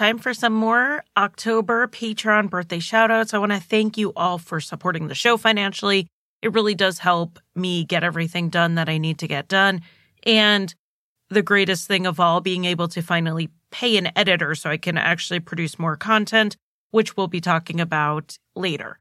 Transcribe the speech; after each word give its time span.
time 0.00 0.16
for 0.16 0.32
some 0.32 0.54
more 0.54 1.04
October 1.18 1.86
Patreon 1.86 2.48
birthday 2.48 2.78
shoutouts. 2.78 3.34
I 3.34 3.38
want 3.38 3.52
to 3.52 3.60
thank 3.60 3.98
you 3.98 4.14
all 4.16 4.38
for 4.38 4.58
supporting 4.58 5.08
the 5.08 5.14
show 5.14 5.36
financially. 5.36 6.06
It 6.40 6.54
really 6.54 6.74
does 6.74 7.00
help 7.00 7.38
me 7.54 7.84
get 7.84 8.02
everything 8.02 8.48
done 8.48 8.76
that 8.76 8.88
I 8.88 8.96
need 8.96 9.18
to 9.18 9.28
get 9.28 9.46
done. 9.46 9.82
And 10.24 10.74
the 11.28 11.42
greatest 11.42 11.86
thing 11.86 12.06
of 12.06 12.18
all, 12.18 12.40
being 12.40 12.64
able 12.64 12.88
to 12.88 13.02
finally 13.02 13.50
pay 13.70 13.98
an 13.98 14.10
editor 14.16 14.54
so 14.54 14.70
I 14.70 14.78
can 14.78 14.96
actually 14.96 15.40
produce 15.40 15.78
more 15.78 15.98
content, 15.98 16.56
which 16.92 17.14
we'll 17.18 17.28
be 17.28 17.42
talking 17.42 17.78
about 17.78 18.38
later. 18.56 18.98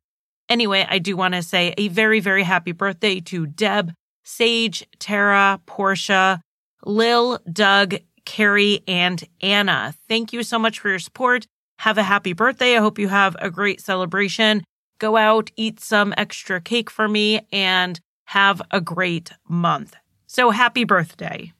Anyway, 0.49 0.85
I 0.89 0.99
do 0.99 1.15
want 1.15 1.33
to 1.33 1.41
say 1.41 1.73
a 1.77 1.87
very, 1.87 2.19
very 2.19 2.43
happy 2.43 2.73
birthday 2.73 3.21
to 3.21 3.45
Deb, 3.45 3.93
Sage, 4.25 4.85
Tara, 4.99 5.61
Portia, 5.65 6.41
Lil, 6.85 7.39
Doug, 7.49 7.95
Carrie, 8.29 8.83
and 8.87 9.23
Anna. 9.41 9.95
Thank 10.07 10.33
you 10.33 10.43
so 10.43 10.59
much 10.59 10.79
for 10.79 10.89
your 10.89 10.99
support. 10.99 11.47
Have 11.79 11.97
a 11.97 12.03
happy 12.03 12.33
birthday. 12.33 12.77
I 12.77 12.79
hope 12.79 12.99
you 12.99 13.07
have 13.07 13.35
a 13.39 13.49
great 13.49 13.81
celebration. 13.81 14.63
Go 14.99 15.17
out, 15.17 15.49
eat 15.55 15.79
some 15.79 16.13
extra 16.15 16.61
cake 16.61 16.91
for 16.91 17.07
me, 17.07 17.47
and 17.51 17.99
have 18.25 18.61
a 18.69 18.81
great 18.81 19.31
month. 19.47 19.95
So 20.27 20.51
happy 20.51 20.83
birthday. 20.83 21.53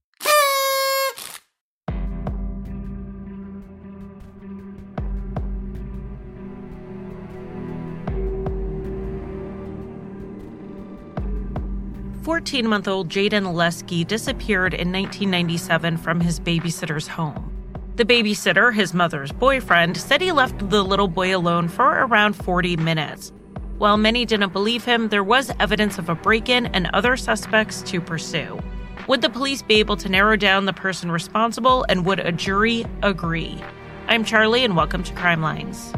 14 12.30 12.68
month 12.68 12.88
old 12.88 13.10
Jaden 13.10 13.56
Leskie 13.56 14.06
disappeared 14.06 14.76
in 14.76 14.92
1997 14.92 15.98
from 15.98 16.22
his 16.22 16.40
babysitter's 16.40 17.08
home. 17.08 17.52
The 17.96 18.06
babysitter, 18.06 18.72
his 18.72 18.94
mother's 18.94 19.32
boyfriend, 19.32 19.98
said 19.98 20.22
he 20.22 20.32
left 20.32 20.70
the 20.70 20.84
little 20.84 21.08
boy 21.08 21.36
alone 21.36 21.68
for 21.68 21.88
around 21.88 22.34
40 22.34 22.78
minutes. 22.78 23.34
While 23.80 23.98
many 23.98 24.26
didn't 24.28 24.54
believe 24.54 24.86
him, 24.86 25.10
there 25.10 25.24
was 25.24 25.52
evidence 25.60 25.98
of 25.98 26.08
a 26.08 26.14
break 26.14 26.50
in 26.50 26.68
and 26.68 26.88
other 26.94 27.18
suspects 27.18 27.82
to 27.88 28.00
pursue. 28.00 28.60
Would 29.08 29.24
the 29.24 29.32
police 29.32 29.64
be 29.64 29.80
able 29.80 29.98
to 29.98 30.08
narrow 30.08 30.36
down 30.36 30.66
the 30.66 30.72
person 30.72 31.10
responsible, 31.10 31.84
and 31.90 32.06
would 32.06 32.20
a 32.20 32.32
jury 32.32 32.86
agree? 33.02 33.60
I'm 34.08 34.24
Charlie, 34.24 34.64
and 34.64 34.76
welcome 34.76 35.02
to 35.02 35.14
Crime 35.16 35.42
Lines. 35.42 35.92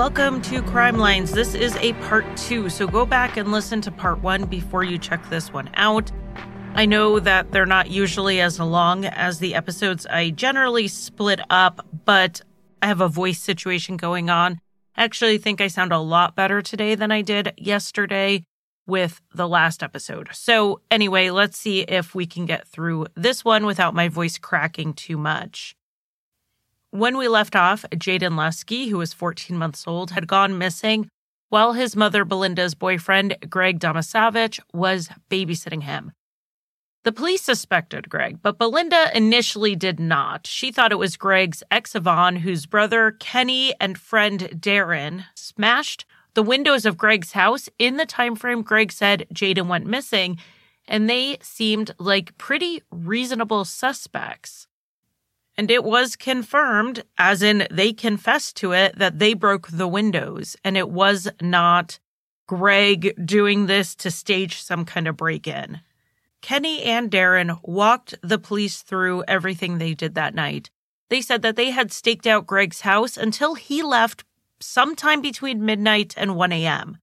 Welcome 0.00 0.40
to 0.44 0.62
Crime 0.62 0.96
Lines. 0.96 1.32
This 1.32 1.54
is 1.54 1.76
a 1.76 1.92
part 2.08 2.24
two, 2.34 2.70
so 2.70 2.86
go 2.86 3.04
back 3.04 3.36
and 3.36 3.52
listen 3.52 3.82
to 3.82 3.90
part 3.90 4.22
one 4.22 4.46
before 4.46 4.82
you 4.82 4.96
check 4.96 5.28
this 5.28 5.52
one 5.52 5.68
out. 5.74 6.10
I 6.72 6.86
know 6.86 7.20
that 7.20 7.52
they're 7.52 7.66
not 7.66 7.90
usually 7.90 8.40
as 8.40 8.58
long 8.58 9.04
as 9.04 9.40
the 9.40 9.54
episodes 9.54 10.06
I 10.06 10.30
generally 10.30 10.88
split 10.88 11.40
up, 11.50 11.86
but 12.06 12.40
I 12.80 12.86
have 12.86 13.02
a 13.02 13.08
voice 13.08 13.40
situation 13.40 13.98
going 13.98 14.30
on. 14.30 14.62
I 14.96 15.04
actually 15.04 15.36
think 15.36 15.60
I 15.60 15.68
sound 15.68 15.92
a 15.92 15.98
lot 15.98 16.34
better 16.34 16.62
today 16.62 16.94
than 16.94 17.12
I 17.12 17.20
did 17.20 17.52
yesterday 17.58 18.44
with 18.86 19.20
the 19.34 19.46
last 19.46 19.82
episode. 19.82 20.30
So, 20.32 20.80
anyway, 20.90 21.28
let's 21.28 21.58
see 21.58 21.82
if 21.82 22.14
we 22.14 22.24
can 22.24 22.46
get 22.46 22.66
through 22.66 23.08
this 23.16 23.44
one 23.44 23.66
without 23.66 23.92
my 23.94 24.08
voice 24.08 24.38
cracking 24.38 24.94
too 24.94 25.18
much. 25.18 25.76
When 26.92 27.16
we 27.16 27.28
left 27.28 27.54
off, 27.54 27.84
Jaden 27.92 28.32
Leskie, 28.32 28.88
who 28.88 28.98
was 28.98 29.12
14 29.12 29.56
months 29.56 29.86
old, 29.86 30.10
had 30.10 30.26
gone 30.26 30.58
missing 30.58 31.08
while 31.48 31.72
his 31.72 31.94
mother 31.94 32.24
Belinda's 32.24 32.74
boyfriend, 32.74 33.36
Greg 33.48 33.78
Domaszewicz, 33.78 34.60
was 34.72 35.08
babysitting 35.28 35.84
him. 35.84 36.12
The 37.04 37.12
police 37.12 37.42
suspected 37.42 38.08
Greg, 38.08 38.40
but 38.42 38.58
Belinda 38.58 39.16
initially 39.16 39.76
did 39.76 40.00
not. 40.00 40.46
She 40.46 40.72
thought 40.72 40.92
it 40.92 40.98
was 40.98 41.16
Greg's 41.16 41.62
ex 41.70 41.94
Yvonne, 41.94 42.36
whose 42.36 42.66
brother 42.66 43.12
Kenny 43.12 43.72
and 43.80 43.96
friend 43.96 44.40
Darren 44.54 45.24
smashed 45.34 46.04
the 46.34 46.42
windows 46.42 46.84
of 46.84 46.98
Greg's 46.98 47.32
house 47.32 47.68
in 47.78 47.96
the 47.96 48.06
time 48.06 48.36
frame 48.36 48.62
Greg 48.62 48.92
said 48.92 49.26
Jaden 49.32 49.68
went 49.68 49.86
missing, 49.86 50.38
and 50.86 51.08
they 51.08 51.38
seemed 51.40 51.94
like 51.98 52.36
pretty 52.36 52.82
reasonable 52.90 53.64
suspects. 53.64 54.66
And 55.60 55.70
it 55.70 55.84
was 55.84 56.16
confirmed, 56.16 57.04
as 57.18 57.42
in 57.42 57.66
they 57.70 57.92
confessed 57.92 58.56
to 58.56 58.72
it, 58.72 58.98
that 58.98 59.18
they 59.18 59.34
broke 59.34 59.68
the 59.68 59.86
windows. 59.86 60.56
And 60.64 60.74
it 60.74 60.88
was 60.88 61.28
not 61.38 61.98
Greg 62.46 63.12
doing 63.22 63.66
this 63.66 63.94
to 63.96 64.10
stage 64.10 64.62
some 64.62 64.86
kind 64.86 65.06
of 65.06 65.18
break 65.18 65.46
in. 65.46 65.82
Kenny 66.40 66.82
and 66.84 67.10
Darren 67.10 67.60
walked 67.62 68.14
the 68.22 68.38
police 68.38 68.80
through 68.80 69.22
everything 69.28 69.76
they 69.76 69.92
did 69.92 70.14
that 70.14 70.34
night. 70.34 70.70
They 71.10 71.20
said 71.20 71.42
that 71.42 71.56
they 71.56 71.72
had 71.72 71.92
staked 71.92 72.26
out 72.26 72.46
Greg's 72.46 72.80
house 72.80 73.18
until 73.18 73.54
he 73.54 73.82
left 73.82 74.24
sometime 74.60 75.20
between 75.20 75.66
midnight 75.66 76.14
and 76.16 76.36
1 76.36 76.52
a.m. 76.52 76.96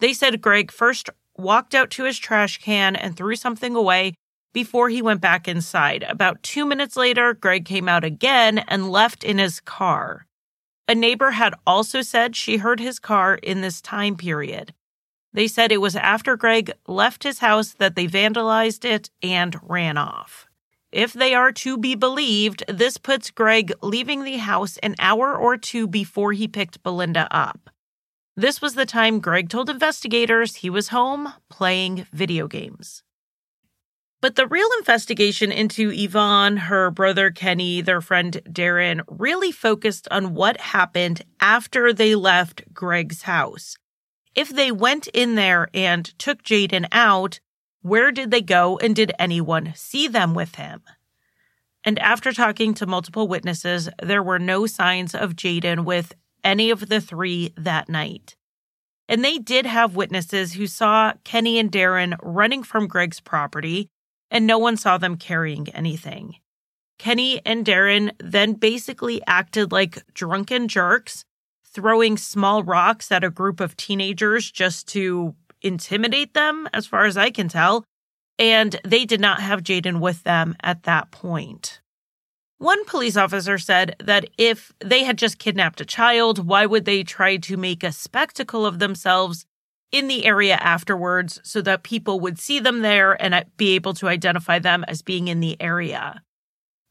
They 0.00 0.12
said 0.12 0.42
Greg 0.42 0.70
first 0.70 1.08
walked 1.38 1.74
out 1.74 1.88
to 1.92 2.04
his 2.04 2.18
trash 2.18 2.58
can 2.58 2.94
and 2.94 3.16
threw 3.16 3.36
something 3.36 3.74
away 3.74 4.12
before 4.52 4.88
he 4.88 5.02
went 5.02 5.20
back 5.20 5.48
inside. 5.48 6.04
About 6.08 6.42
two 6.42 6.66
minutes 6.66 6.96
later, 6.96 7.34
Greg 7.34 7.64
came 7.64 7.88
out 7.88 8.04
again 8.04 8.58
and 8.68 8.90
left 8.90 9.24
in 9.24 9.38
his 9.38 9.60
car. 9.60 10.26
A 10.88 10.94
neighbor 10.94 11.30
had 11.32 11.54
also 11.66 12.02
said 12.02 12.36
she 12.36 12.58
heard 12.58 12.80
his 12.80 12.98
car 12.98 13.36
in 13.36 13.60
this 13.60 13.80
time 13.80 14.16
period. 14.16 14.74
They 15.32 15.48
said 15.48 15.72
it 15.72 15.80
was 15.80 15.96
after 15.96 16.36
Greg 16.36 16.72
left 16.86 17.22
his 17.22 17.38
house 17.38 17.72
that 17.78 17.96
they 17.96 18.06
vandalized 18.06 18.84
it 18.84 19.10
and 19.22 19.56
ran 19.62 19.96
off. 19.96 20.46
If 20.90 21.14
they 21.14 21.32
are 21.32 21.52
to 21.52 21.78
be 21.78 21.94
believed, 21.94 22.64
this 22.68 22.98
puts 22.98 23.30
Greg 23.30 23.72
leaving 23.82 24.24
the 24.24 24.36
house 24.36 24.76
an 24.82 24.94
hour 24.98 25.34
or 25.34 25.56
two 25.56 25.86
before 25.86 26.32
he 26.34 26.46
picked 26.46 26.82
Belinda 26.82 27.26
up. 27.30 27.70
This 28.36 28.60
was 28.60 28.74
the 28.74 28.84
time 28.84 29.20
Greg 29.20 29.48
told 29.48 29.70
investigators 29.70 30.56
he 30.56 30.68
was 30.68 30.88
home 30.88 31.32
playing 31.48 32.06
video 32.12 32.46
games. 32.46 33.02
But 34.22 34.36
the 34.36 34.46
real 34.46 34.68
investigation 34.78 35.50
into 35.50 35.90
Yvonne, 35.92 36.56
her 36.56 36.92
brother 36.92 37.32
Kenny, 37.32 37.80
their 37.80 38.00
friend 38.00 38.40
Darren 38.48 39.02
really 39.08 39.50
focused 39.50 40.06
on 40.12 40.32
what 40.32 40.60
happened 40.60 41.22
after 41.40 41.92
they 41.92 42.14
left 42.14 42.72
Greg's 42.72 43.22
house. 43.22 43.76
If 44.36 44.48
they 44.48 44.70
went 44.70 45.08
in 45.08 45.34
there 45.34 45.68
and 45.74 46.04
took 46.20 46.44
Jaden 46.44 46.86
out, 46.92 47.40
where 47.80 48.12
did 48.12 48.30
they 48.30 48.40
go 48.40 48.78
and 48.78 48.94
did 48.94 49.10
anyone 49.18 49.72
see 49.74 50.06
them 50.06 50.34
with 50.34 50.54
him? 50.54 50.82
And 51.82 51.98
after 51.98 52.32
talking 52.32 52.74
to 52.74 52.86
multiple 52.86 53.26
witnesses, 53.26 53.88
there 54.00 54.22
were 54.22 54.38
no 54.38 54.66
signs 54.66 55.16
of 55.16 55.34
Jaden 55.34 55.84
with 55.84 56.14
any 56.44 56.70
of 56.70 56.88
the 56.88 57.00
three 57.00 57.52
that 57.56 57.88
night. 57.88 58.36
And 59.08 59.24
they 59.24 59.38
did 59.38 59.66
have 59.66 59.96
witnesses 59.96 60.52
who 60.52 60.68
saw 60.68 61.14
Kenny 61.24 61.58
and 61.58 61.72
Darren 61.72 62.16
running 62.22 62.62
from 62.62 62.86
Greg's 62.86 63.18
property 63.18 63.90
and 64.32 64.46
no 64.46 64.58
one 64.58 64.76
saw 64.76 64.98
them 64.98 65.16
carrying 65.16 65.68
anything. 65.68 66.36
Kenny 66.98 67.40
and 67.44 67.64
Darren 67.64 68.10
then 68.18 68.54
basically 68.54 69.22
acted 69.26 69.70
like 69.70 70.02
drunken 70.14 70.66
jerks, 70.66 71.24
throwing 71.64 72.16
small 72.16 72.62
rocks 72.62 73.12
at 73.12 73.22
a 73.22 73.30
group 73.30 73.60
of 73.60 73.76
teenagers 73.76 74.50
just 74.50 74.88
to 74.88 75.34
intimidate 75.60 76.34
them, 76.34 76.68
as 76.72 76.86
far 76.86 77.04
as 77.04 77.16
I 77.16 77.30
can 77.30 77.48
tell. 77.48 77.84
And 78.38 78.80
they 78.84 79.04
did 79.04 79.20
not 79.20 79.40
have 79.40 79.62
Jaden 79.62 80.00
with 80.00 80.22
them 80.24 80.56
at 80.62 80.84
that 80.84 81.10
point. 81.10 81.80
One 82.56 82.84
police 82.84 83.16
officer 83.16 83.58
said 83.58 83.96
that 83.98 84.30
if 84.38 84.72
they 84.78 85.04
had 85.04 85.18
just 85.18 85.38
kidnapped 85.38 85.80
a 85.80 85.84
child, 85.84 86.46
why 86.46 86.64
would 86.64 86.84
they 86.84 87.02
try 87.02 87.36
to 87.36 87.56
make 87.56 87.84
a 87.84 87.92
spectacle 87.92 88.64
of 88.64 88.78
themselves 88.78 89.44
in 89.92 90.08
the 90.08 90.24
area 90.24 90.56
afterwards 90.56 91.38
so 91.44 91.60
that 91.60 91.82
people 91.82 92.18
would 92.18 92.38
see 92.38 92.58
them 92.58 92.80
there 92.80 93.12
and 93.22 93.34
uh, 93.34 93.44
be 93.58 93.74
able 93.74 93.94
to 93.94 94.08
identify 94.08 94.58
them 94.58 94.84
as 94.88 95.02
being 95.02 95.28
in 95.28 95.40
the 95.40 95.60
area. 95.60 96.22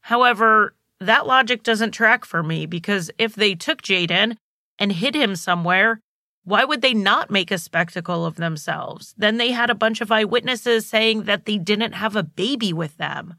However, 0.02 0.74
that 1.00 1.26
logic 1.26 1.64
doesn't 1.64 1.90
track 1.90 2.24
for 2.24 2.42
me 2.42 2.64
because 2.64 3.10
if 3.18 3.34
they 3.34 3.56
took 3.56 3.82
Jaden 3.82 4.36
and 4.78 4.92
hid 4.92 5.16
him 5.16 5.34
somewhere, 5.34 6.00
why 6.44 6.64
would 6.64 6.80
they 6.80 6.94
not 6.94 7.30
make 7.30 7.50
a 7.50 7.58
spectacle 7.58 8.24
of 8.24 8.36
themselves? 8.36 9.14
Then 9.16 9.36
they 9.36 9.50
had 9.50 9.70
a 9.70 9.74
bunch 9.74 10.00
of 10.00 10.10
eyewitnesses 10.10 10.86
saying 10.86 11.24
that 11.24 11.44
they 11.44 11.58
didn't 11.58 11.92
have 11.92 12.16
a 12.16 12.22
baby 12.22 12.72
with 12.72 12.96
them. 12.96 13.34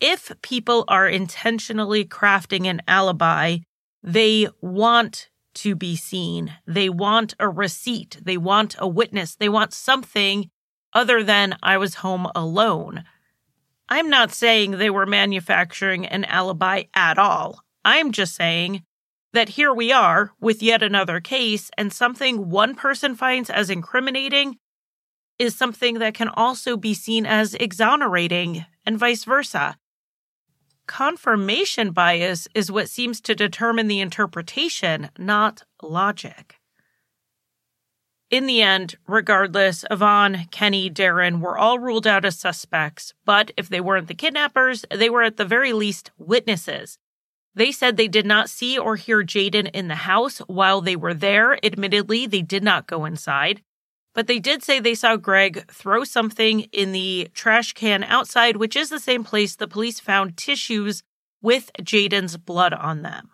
If 0.00 0.32
people 0.42 0.84
are 0.86 1.08
intentionally 1.08 2.04
crafting 2.04 2.66
an 2.66 2.82
alibi, 2.86 3.58
they 4.02 4.48
want 4.60 5.28
to 5.58 5.74
be 5.74 5.96
seen. 5.96 6.54
They 6.66 6.88
want 6.88 7.34
a 7.38 7.48
receipt. 7.48 8.18
They 8.22 8.36
want 8.36 8.76
a 8.78 8.88
witness. 8.88 9.34
They 9.34 9.48
want 9.48 9.72
something 9.72 10.50
other 10.92 11.22
than 11.22 11.56
I 11.62 11.76
was 11.78 11.96
home 11.96 12.28
alone. 12.34 13.04
I'm 13.88 14.10
not 14.10 14.32
saying 14.32 14.72
they 14.72 14.90
were 14.90 15.06
manufacturing 15.06 16.06
an 16.06 16.24
alibi 16.24 16.84
at 16.94 17.18
all. 17.18 17.62
I'm 17.84 18.12
just 18.12 18.34
saying 18.34 18.82
that 19.32 19.50
here 19.50 19.72
we 19.72 19.92
are 19.92 20.32
with 20.40 20.62
yet 20.62 20.82
another 20.82 21.20
case 21.20 21.70
and 21.76 21.92
something 21.92 22.50
one 22.50 22.74
person 22.74 23.14
finds 23.14 23.50
as 23.50 23.70
incriminating 23.70 24.58
is 25.38 25.54
something 25.54 25.98
that 25.98 26.14
can 26.14 26.28
also 26.28 26.76
be 26.76 26.94
seen 26.94 27.24
as 27.24 27.54
exonerating 27.54 28.64
and 28.84 28.98
vice 28.98 29.24
versa. 29.24 29.76
Confirmation 30.88 31.92
bias 31.92 32.48
is 32.54 32.72
what 32.72 32.88
seems 32.88 33.20
to 33.20 33.34
determine 33.34 33.86
the 33.88 34.00
interpretation, 34.00 35.10
not 35.18 35.62
logic. 35.82 36.56
In 38.30 38.46
the 38.46 38.62
end, 38.62 38.96
regardless, 39.06 39.84
Yvonne, 39.90 40.48
Kenny, 40.50 40.90
Darren 40.90 41.40
were 41.40 41.58
all 41.58 41.78
ruled 41.78 42.06
out 42.06 42.24
as 42.24 42.38
suspects, 42.38 43.12
but 43.26 43.52
if 43.56 43.68
they 43.68 43.82
weren't 43.82 44.08
the 44.08 44.14
kidnappers, 44.14 44.86
they 44.90 45.10
were 45.10 45.22
at 45.22 45.36
the 45.36 45.44
very 45.44 45.74
least 45.74 46.10
witnesses. 46.16 46.98
They 47.54 47.70
said 47.70 47.96
they 47.96 48.08
did 48.08 48.26
not 48.26 48.50
see 48.50 48.78
or 48.78 48.96
hear 48.96 49.22
Jaden 49.22 49.70
in 49.74 49.88
the 49.88 49.94
house 49.94 50.38
while 50.46 50.80
they 50.80 50.96
were 50.96 51.14
there. 51.14 51.62
Admittedly, 51.64 52.26
they 52.26 52.42
did 52.42 52.62
not 52.62 52.86
go 52.86 53.04
inside, 53.04 53.62
but 54.18 54.26
they 54.26 54.40
did 54.40 54.64
say 54.64 54.80
they 54.80 54.96
saw 54.96 55.14
Greg 55.14 55.70
throw 55.70 56.02
something 56.02 56.62
in 56.72 56.90
the 56.90 57.30
trash 57.34 57.72
can 57.72 58.02
outside, 58.02 58.56
which 58.56 58.74
is 58.74 58.88
the 58.88 58.98
same 58.98 59.22
place 59.22 59.54
the 59.54 59.68
police 59.68 60.00
found 60.00 60.36
tissues 60.36 61.04
with 61.40 61.70
Jaden's 61.80 62.36
blood 62.36 62.72
on 62.72 63.02
them. 63.02 63.30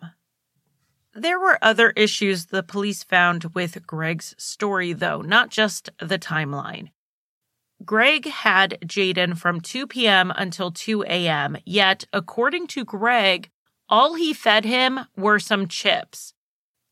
There 1.11 1.39
were 1.39 1.57
other 1.59 1.89
issues 1.89 2.45
the 2.45 2.61
police 2.61 3.01
found 3.01 3.45
with 3.55 3.87
Greg's 3.87 4.35
story, 4.37 4.93
though, 4.93 5.21
not 5.21 5.49
just 5.49 5.89
the 5.99 6.19
timeline. 6.19 6.89
Greg 7.83 8.27
had 8.27 8.77
Jaden 8.85 9.35
from 9.35 9.61
2 9.61 9.87
p.m. 9.87 10.31
until 10.35 10.69
2 10.69 11.01
a.m., 11.05 11.57
yet, 11.65 12.05
according 12.13 12.67
to 12.67 12.85
Greg, 12.85 13.49
all 13.89 14.13
he 14.13 14.33
fed 14.33 14.65
him 14.65 14.99
were 15.17 15.39
some 15.39 15.67
chips. 15.67 16.34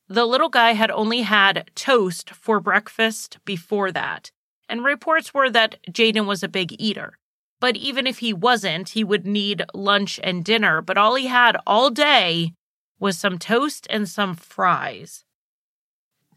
The 0.08 0.26
little 0.26 0.50
guy 0.50 0.74
had 0.74 0.92
only 0.92 1.22
had 1.22 1.70
toast 1.76 2.30
for 2.32 2.60
breakfast 2.60 3.38
before 3.46 3.92
that, 3.92 4.32
and 4.68 4.84
reports 4.84 5.34
were 5.34 5.50
that 5.50 5.80
Jaden 5.90 6.26
was 6.26 6.44
a 6.44 6.48
big 6.48 6.76
eater. 6.80 7.18
But 7.62 7.78
even 7.78 8.06
if 8.06 8.20
he 8.20 8.34
wasn't, 8.34 8.90
he 8.90 9.04
would 9.04 9.26
need 9.26 9.64
lunch 9.74 10.20
and 10.22 10.44
dinner, 10.44 10.82
but 10.82 10.98
all 10.98 11.16
he 11.16 11.28
had 11.28 11.56
all 11.66 11.90
day 11.90 12.54
was 13.00 13.18
some 13.18 13.40
toast 13.40 13.88
and 13.90 14.08
some 14.08 14.36
fries. 14.36 15.24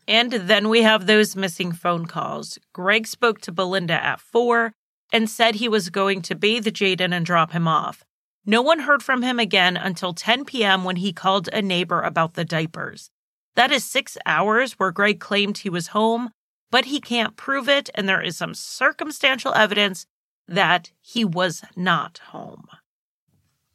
And 0.07 0.33
then 0.33 0.69
we 0.69 0.83
have 0.83 1.07
those 1.07 1.35
missing 1.35 1.73
phone 1.73 2.07
calls. 2.07 2.59
Greg 2.73 3.09
spoke 3.09 3.41
to 3.41 3.53
Belinda 3.53 3.95
at 3.95 4.21
4 4.21 4.73
and 5.13 5.29
said 5.29 5.57
he 5.57 5.69
was 5.69 5.91
going 5.91 6.23
to 6.23 6.37
bathe 6.37 6.67
Jaden 6.67 7.13
and 7.13 7.27
drop 7.27 7.51
him 7.51 7.67
off. 7.67 8.05
No 8.45 8.63
one 8.63 8.81
heard 8.81 9.03
from 9.03 9.23
him 9.23 9.41
again 9.41 9.77
until 9.77 10.15
10 10.15 10.45
p.m. 10.45 10.85
when 10.85 10.97
he 10.97 11.13
called 11.13 11.49
a 11.53 11.61
neighbor 11.61 12.03
about 12.03 12.35
the 12.35 12.45
diapers. 12.45 13.11
That 13.57 13.73
is 13.73 13.85
six 13.85 14.19
hours 14.27 14.75
where 14.75 14.93
Greg 14.93 15.19
claimed 15.19 15.59
he 15.59 15.71
was 15.71 15.89
home, 15.89 16.31
but 16.71 16.85
he 16.85 17.01
can't 17.01 17.37
prove 17.37 17.69
it, 17.69 17.89
and 17.95 18.07
there 18.07 18.21
is 18.21 18.37
some 18.37 18.55
circumstantial 18.55 19.55
evidence 19.55 20.07
that 20.47 20.93
he 21.01 21.25
was 21.25 21.63
not 21.75 22.19
home. 22.29 22.67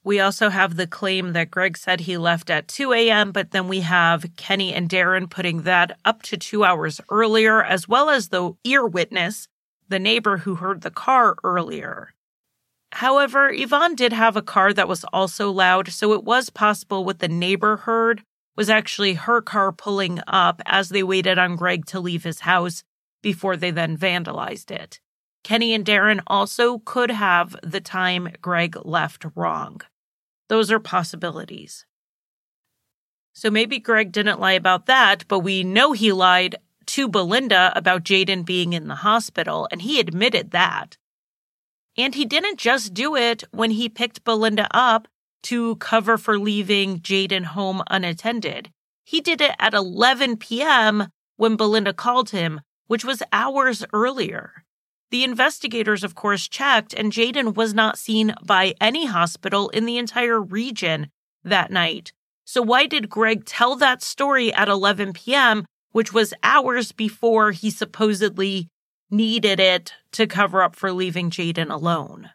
We 0.03 0.19
also 0.19 0.49
have 0.49 0.77
the 0.77 0.87
claim 0.87 1.33
that 1.33 1.51
Greg 1.51 1.77
said 1.77 2.01
he 2.01 2.17
left 2.17 2.49
at 2.49 2.67
2 2.67 2.93
a.m., 2.93 3.31
but 3.31 3.51
then 3.51 3.67
we 3.67 3.81
have 3.81 4.35
Kenny 4.35 4.73
and 4.73 4.89
Darren 4.89 5.29
putting 5.29 5.63
that 5.63 5.99
up 6.05 6.21
to 6.23 6.37
two 6.37 6.63
hours 6.63 7.01
earlier, 7.09 7.63
as 7.63 7.87
well 7.87 8.09
as 8.09 8.29
the 8.29 8.53
ear 8.63 8.85
witness, 8.85 9.47
the 9.89 9.99
neighbor 9.99 10.37
who 10.37 10.55
heard 10.55 10.81
the 10.81 10.91
car 10.91 11.35
earlier. 11.43 12.13
However, 12.93 13.49
Yvonne 13.49 13.95
did 13.95 14.13
have 14.13 14.35
a 14.35 14.41
car 14.41 14.73
that 14.73 14.87
was 14.87 15.03
also 15.05 15.51
loud, 15.51 15.89
so 15.89 16.13
it 16.13 16.23
was 16.23 16.49
possible 16.49 17.03
what 17.03 17.19
the 17.19 17.27
neighbor 17.27 17.77
heard 17.77 18.23
was 18.55 18.69
actually 18.69 19.13
her 19.13 19.41
car 19.41 19.71
pulling 19.71 20.19
up 20.27 20.61
as 20.65 20.89
they 20.89 21.03
waited 21.03 21.37
on 21.37 21.55
Greg 21.55 21.85
to 21.87 21.99
leave 21.99 22.23
his 22.23 22.41
house 22.41 22.83
before 23.21 23.55
they 23.55 23.71
then 23.71 23.97
vandalized 23.97 24.71
it. 24.71 24.99
Kenny 25.43 25.73
and 25.73 25.85
Darren 25.85 26.21
also 26.27 26.79
could 26.79 27.11
have 27.11 27.55
the 27.63 27.81
time 27.81 28.29
Greg 28.41 28.77
left 28.83 29.25
wrong. 29.35 29.81
Those 30.49 30.71
are 30.71 30.79
possibilities. 30.79 31.85
So 33.33 33.49
maybe 33.49 33.79
Greg 33.79 34.11
didn't 34.11 34.39
lie 34.39 34.53
about 34.53 34.85
that, 34.87 35.27
but 35.27 35.39
we 35.39 35.63
know 35.63 35.93
he 35.93 36.11
lied 36.11 36.57
to 36.87 37.07
Belinda 37.07 37.71
about 37.75 38.03
Jaden 38.03 38.45
being 38.45 38.73
in 38.73 38.87
the 38.87 38.95
hospital, 38.95 39.67
and 39.71 39.81
he 39.81 39.99
admitted 39.99 40.51
that. 40.51 40.97
And 41.97 42.15
he 42.15 42.25
didn't 42.25 42.59
just 42.59 42.93
do 42.93 43.15
it 43.15 43.43
when 43.51 43.71
he 43.71 43.87
picked 43.89 44.23
Belinda 44.23 44.67
up 44.71 45.07
to 45.43 45.75
cover 45.77 46.17
for 46.17 46.37
leaving 46.37 46.99
Jaden 46.99 47.45
home 47.45 47.81
unattended. 47.89 48.69
He 49.03 49.21
did 49.21 49.41
it 49.41 49.55
at 49.59 49.73
11 49.73 50.37
p.m. 50.37 51.07
when 51.37 51.55
Belinda 51.55 51.93
called 51.93 52.29
him, 52.29 52.61
which 52.87 53.03
was 53.03 53.23
hours 53.31 53.83
earlier. 53.93 54.63
The 55.11 55.23
investigators, 55.25 56.03
of 56.03 56.15
course, 56.15 56.47
checked, 56.47 56.93
and 56.93 57.11
Jaden 57.11 57.55
was 57.55 57.73
not 57.73 57.97
seen 57.97 58.33
by 58.41 58.75
any 58.79 59.05
hospital 59.05 59.69
in 59.69 59.85
the 59.85 59.97
entire 59.97 60.41
region 60.41 61.09
that 61.43 61.71
night. 61.71 62.13
So, 62.45 62.61
why 62.61 62.85
did 62.85 63.09
Greg 63.09 63.45
tell 63.45 63.75
that 63.75 64.01
story 64.01 64.53
at 64.53 64.69
11 64.69 65.13
p.m., 65.13 65.65
which 65.91 66.13
was 66.13 66.33
hours 66.43 66.91
before 66.91 67.51
he 67.51 67.69
supposedly 67.69 68.69
needed 69.09 69.59
it 69.59 69.93
to 70.13 70.27
cover 70.27 70.61
up 70.61 70.75
for 70.75 70.93
leaving 70.93 71.29
Jaden 71.29 71.69
alone? 71.69 72.29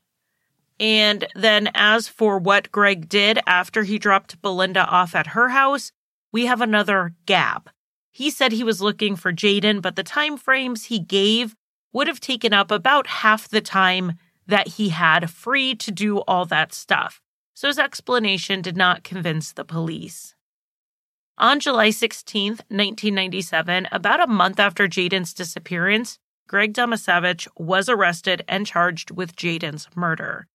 And 0.79 1.27
then, 1.35 1.71
as 1.75 2.09
for 2.09 2.39
what 2.39 2.71
Greg 2.71 3.09
did 3.09 3.39
after 3.47 3.83
he 3.85 3.99
dropped 3.99 4.41
Belinda 4.43 4.87
off 4.87 5.15
at 5.15 5.29
her 5.29 5.49
house, 5.49 5.93
we 6.33 6.47
have 6.47 6.61
another 6.61 7.15
gap. 7.25 7.71
He 8.13 8.31
said 8.31 8.53
he 8.53 8.65
was 8.65 8.83
looking 8.83 9.17
for 9.17 9.33
Jayden, 9.33 9.81
but 9.81 9.97
the 9.97 10.03
time 10.03 10.37
frames 10.37 10.85
he 10.85 10.99
gave 10.99 11.55
would 11.93 12.09
have 12.09 12.21
taken 12.21 12.53
up 12.53 12.71
about 12.71 13.07
half 13.07 13.49
the 13.49 13.61
time 13.61 14.15
that 14.47 14.69
he 14.69 14.91
had 14.91 15.31
free 15.31 15.75
to 15.75 15.91
do 15.91 16.19
all 16.21 16.45
that 16.47 16.75
stuff. 16.75 17.21
So 17.55 17.69
his 17.69 17.79
explanation 17.79 18.61
did 18.61 18.77
not 18.77 19.03
convince 19.03 19.53
the 19.53 19.65
police. 19.65 20.35
On 21.39 21.59
July 21.61 21.91
16, 21.91 22.53
1997, 22.53 23.89
about 23.93 24.23
a 24.23 24.27
month 24.27 24.61
after 24.61 24.87
Jayden's 24.87 25.35
disappearance, 25.35 26.19
Greg 26.49 26.73
Domaszewicz 26.73 27.49
was 27.57 27.89
arrested 27.89 28.43
and 28.47 28.67
charged 28.67 29.11
with 29.11 29.37
Jayden's 29.37 29.89
murder. 29.95 30.47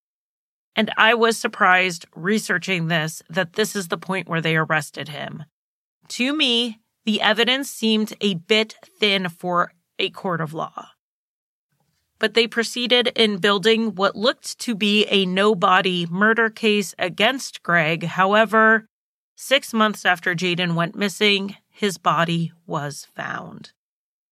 And 0.74 0.90
I 0.96 1.14
was 1.14 1.36
surprised 1.36 2.06
researching 2.14 2.88
this 2.88 3.22
that 3.28 3.54
this 3.54 3.76
is 3.76 3.88
the 3.88 3.98
point 3.98 4.28
where 4.28 4.40
they 4.40 4.56
arrested 4.56 5.08
him. 5.08 5.44
To 6.08 6.34
me, 6.34 6.78
the 7.04 7.20
evidence 7.20 7.70
seemed 7.70 8.14
a 8.20 8.34
bit 8.34 8.76
thin 8.98 9.28
for 9.28 9.72
a 9.98 10.10
court 10.10 10.40
of 10.40 10.54
law 10.54 10.86
but 12.22 12.34
they 12.34 12.46
proceeded 12.46 13.08
in 13.16 13.38
building 13.38 13.96
what 13.96 14.14
looked 14.14 14.56
to 14.60 14.76
be 14.76 15.04
a 15.10 15.26
no 15.26 15.56
body 15.56 16.06
murder 16.08 16.48
case 16.48 16.94
against 16.96 17.64
Greg. 17.64 18.04
However, 18.04 18.86
six 19.34 19.74
months 19.74 20.06
after 20.06 20.32
Jaden 20.32 20.76
went 20.76 20.94
missing, 20.94 21.56
his 21.68 21.98
body 21.98 22.52
was 22.64 23.08
found. 23.16 23.72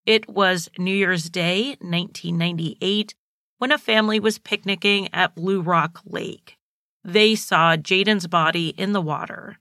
It 0.06 0.28
was 0.28 0.68
New 0.78 0.94
Year's 0.94 1.28
Day, 1.28 1.70
1998, 1.80 3.16
when 3.60 3.70
a 3.70 3.76
family 3.76 4.18
was 4.18 4.38
picnicking 4.38 5.06
at 5.12 5.34
Blue 5.34 5.60
Rock 5.60 6.00
Lake. 6.06 6.56
They 7.04 7.34
saw 7.34 7.76
Jaden's 7.76 8.26
body 8.26 8.70
in 8.70 8.94
the 8.94 9.02
water. 9.02 9.58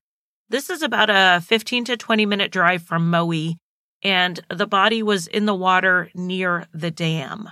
This 0.48 0.70
is 0.70 0.82
about 0.82 1.10
a 1.10 1.42
15 1.42 1.84
to 1.84 1.98
20 1.98 2.26
minute 2.26 2.50
drive 2.50 2.82
from 2.82 3.12
Moe, 3.12 3.56
and 4.02 4.40
the 4.50 4.66
body 4.66 5.04
was 5.04 5.28
in 5.28 5.46
the 5.46 5.54
water 5.54 6.10
near 6.16 6.66
the 6.74 6.90
dam. 6.90 7.50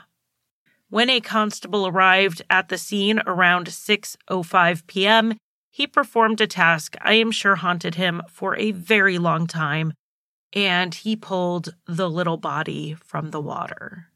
When 0.90 1.10
a 1.10 1.20
constable 1.20 1.86
arrived 1.86 2.42
at 2.50 2.70
the 2.70 2.78
scene 2.78 3.20
around 3.28 3.68
6:05 3.68 4.88
p.m., 4.88 5.36
he 5.70 5.86
performed 5.86 6.40
a 6.40 6.48
task 6.48 6.96
I 7.02 7.16
am 7.16 7.32
sure 7.32 7.58
haunted 7.58 7.96
him 7.96 8.22
for 8.30 8.56
a 8.56 8.72
very 8.72 9.18
long 9.18 9.48
time, 9.48 9.92
and 10.54 10.96
he 10.96 11.18
pulled 11.18 11.76
the 11.86 12.10
little 12.10 12.38
body 12.38 12.94
from 12.94 13.32
the 13.32 13.42
water. 13.42 14.08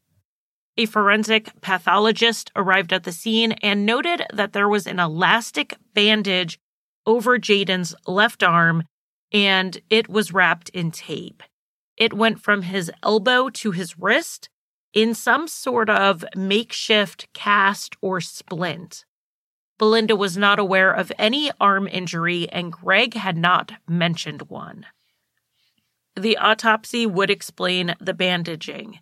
A 0.78 0.86
forensic 0.86 1.50
pathologist 1.62 2.51
arrived 2.56 2.94
at 2.94 3.04
the 3.04 3.12
scene 3.12 3.51
and 3.54 3.86
noted 3.86 4.24
that 4.34 4.54
there 4.54 4.70
was 4.70 4.88
an 4.88 5.00
elastic 5.00 5.75
bandage 5.94 6.60
over 7.06 7.38
Jaden's 7.38 7.94
left 8.08 8.42
arm 8.42 8.84
and 9.32 9.80
it 9.90 10.10
was 10.10 10.34
wrapped 10.34 10.70
in 10.70 10.92
tape. 10.92 11.44
It 11.98 12.13
went 12.13 12.42
from 12.42 12.63
his 12.63 12.92
elbow 13.04 13.50
to 13.50 13.72
his 13.72 13.98
wrist 13.98 14.50
in 14.94 15.13
some 15.13 15.48
sort 15.48 15.90
of 15.90 16.25
makeshift 16.36 17.28
cast 17.34 17.96
or 18.01 18.20
splint. 18.20 19.06
Belinda 19.78 20.16
was 20.16 20.38
not 20.38 20.60
aware 20.60 20.92
of 20.92 21.12
any 21.18 21.50
arm 21.60 21.88
injury, 21.88 22.48
and 22.50 22.72
Greg 22.72 23.16
had 23.16 23.38
not 23.38 23.74
mentioned 23.88 24.44
one. 24.44 24.86
The 26.16 26.38
autopsy 26.38 27.06
would 27.06 27.30
explain 27.32 27.96
the 28.00 28.13
bandaging. 28.13 29.00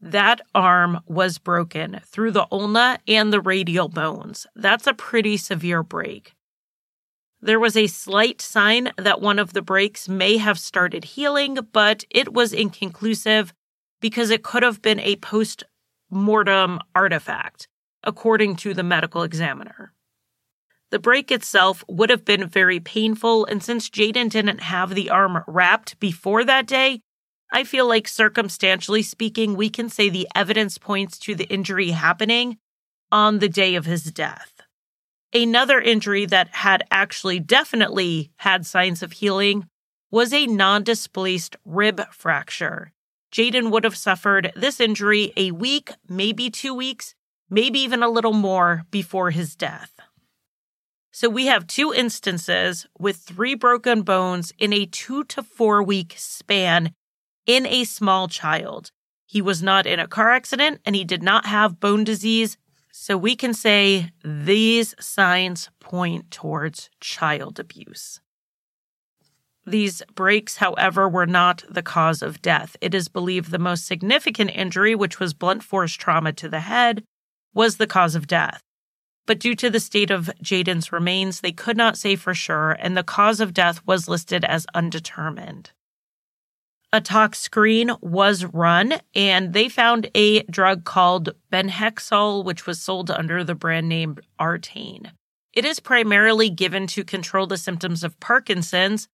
That 0.00 0.40
arm 0.54 1.00
was 1.06 1.38
broken 1.38 2.00
through 2.04 2.32
the 2.32 2.46
ulna 2.50 2.98
and 3.08 3.32
the 3.32 3.40
radial 3.40 3.88
bones. 3.88 4.46
That's 4.54 4.86
a 4.86 4.94
pretty 4.94 5.36
severe 5.36 5.82
break. 5.82 6.34
There 7.40 7.60
was 7.60 7.76
a 7.76 7.86
slight 7.86 8.40
sign 8.40 8.92
that 8.96 9.20
one 9.20 9.38
of 9.38 9.52
the 9.52 9.62
breaks 9.62 10.08
may 10.08 10.36
have 10.36 10.58
started 10.58 11.04
healing, 11.04 11.58
but 11.72 12.04
it 12.10 12.32
was 12.32 12.52
inconclusive 12.52 13.52
because 14.00 14.30
it 14.30 14.42
could 14.42 14.62
have 14.62 14.82
been 14.82 15.00
a 15.00 15.16
post 15.16 15.64
mortem 16.10 16.80
artifact, 16.94 17.68
according 18.02 18.56
to 18.56 18.74
the 18.74 18.82
medical 18.82 19.22
examiner. 19.22 19.92
The 20.90 20.98
break 20.98 21.32
itself 21.32 21.84
would 21.88 22.10
have 22.10 22.24
been 22.24 22.46
very 22.46 22.80
painful, 22.80 23.44
and 23.46 23.62
since 23.62 23.90
Jaden 23.90 24.30
didn't 24.30 24.60
have 24.60 24.94
the 24.94 25.10
arm 25.10 25.42
wrapped 25.46 25.98
before 25.98 26.44
that 26.44 26.66
day, 26.66 27.00
I 27.52 27.64
feel 27.64 27.86
like 27.86 28.08
circumstantially 28.08 29.02
speaking, 29.02 29.56
we 29.56 29.70
can 29.70 29.88
say 29.88 30.08
the 30.08 30.28
evidence 30.34 30.78
points 30.78 31.18
to 31.20 31.34
the 31.34 31.44
injury 31.44 31.90
happening 31.90 32.58
on 33.12 33.38
the 33.38 33.48
day 33.48 33.76
of 33.76 33.86
his 33.86 34.04
death. 34.04 34.60
Another 35.32 35.80
injury 35.80 36.26
that 36.26 36.48
had 36.48 36.84
actually 36.90 37.40
definitely 37.40 38.30
had 38.36 38.66
signs 38.66 39.02
of 39.02 39.12
healing 39.12 39.68
was 40.10 40.32
a 40.32 40.46
non 40.46 40.82
displaced 40.82 41.56
rib 41.64 42.00
fracture. 42.12 42.92
Jaden 43.32 43.70
would 43.70 43.84
have 43.84 43.96
suffered 43.96 44.52
this 44.56 44.80
injury 44.80 45.32
a 45.36 45.50
week, 45.50 45.90
maybe 46.08 46.48
two 46.48 46.74
weeks, 46.74 47.14
maybe 47.50 47.80
even 47.80 48.02
a 48.02 48.08
little 48.08 48.32
more 48.32 48.84
before 48.90 49.30
his 49.30 49.54
death. 49.54 49.92
So 51.12 51.28
we 51.28 51.46
have 51.46 51.66
two 51.66 51.92
instances 51.92 52.86
with 52.98 53.16
three 53.16 53.54
broken 53.54 54.02
bones 54.02 54.52
in 54.58 54.72
a 54.72 54.86
two 54.86 55.24
to 55.24 55.42
four 55.42 55.82
week 55.82 56.14
span 56.16 56.92
in 57.46 57.66
a 57.66 57.84
small 57.84 58.28
child. 58.28 58.90
He 59.26 59.42
was 59.42 59.62
not 59.62 59.86
in 59.86 59.98
a 59.98 60.08
car 60.08 60.30
accident 60.32 60.80
and 60.84 60.94
he 60.94 61.04
did 61.04 61.22
not 61.22 61.46
have 61.46 61.80
bone 61.80 62.04
disease. 62.04 62.56
So 62.92 63.16
we 63.16 63.36
can 63.36 63.54
say 63.54 64.10
these 64.24 64.94
signs 64.98 65.70
point 65.80 66.30
towards 66.30 66.90
child 67.00 67.58
abuse. 67.58 68.20
These 69.66 70.02
breaks, 70.14 70.58
however, 70.58 71.08
were 71.08 71.26
not 71.26 71.64
the 71.68 71.82
cause 71.82 72.22
of 72.22 72.40
death. 72.40 72.76
It 72.80 72.94
is 72.94 73.08
believed 73.08 73.50
the 73.50 73.58
most 73.58 73.84
significant 73.84 74.52
injury, 74.54 74.94
which 74.94 75.18
was 75.18 75.34
blunt 75.34 75.64
force 75.64 75.92
trauma 75.92 76.32
to 76.34 76.48
the 76.48 76.60
head, 76.60 77.02
was 77.52 77.76
the 77.76 77.86
cause 77.86 78.14
of 78.14 78.26
death 78.28 78.62
but 79.26 79.40
due 79.40 79.54
to 79.56 79.68
the 79.68 79.80
state 79.80 80.10
of 80.10 80.30
Jaden's 80.42 80.92
remains, 80.92 81.40
they 81.40 81.52
could 81.52 81.76
not 81.76 81.98
say 81.98 82.16
for 82.16 82.32
sure, 82.32 82.72
and 82.78 82.96
the 82.96 83.02
cause 83.02 83.40
of 83.40 83.52
death 83.52 83.84
was 83.84 84.08
listed 84.08 84.44
as 84.44 84.66
undetermined. 84.72 85.72
A 86.92 87.00
tox 87.00 87.40
screen 87.40 87.90
was 88.00 88.44
run, 88.44 88.94
and 89.14 89.52
they 89.52 89.68
found 89.68 90.08
a 90.14 90.42
drug 90.44 90.84
called 90.84 91.30
Benzhexol, 91.52 92.44
which 92.44 92.66
was 92.66 92.80
sold 92.80 93.10
under 93.10 93.42
the 93.42 93.54
brand 93.54 93.88
name 93.88 94.18
Artane. 94.40 95.10
It 95.52 95.64
is 95.64 95.80
primarily 95.80 96.48
given 96.48 96.86
to 96.88 97.02
control 97.02 97.46
the 97.46 97.58
symptoms 97.58 98.04
of 98.04 98.18
Parkinson's, 98.20 99.08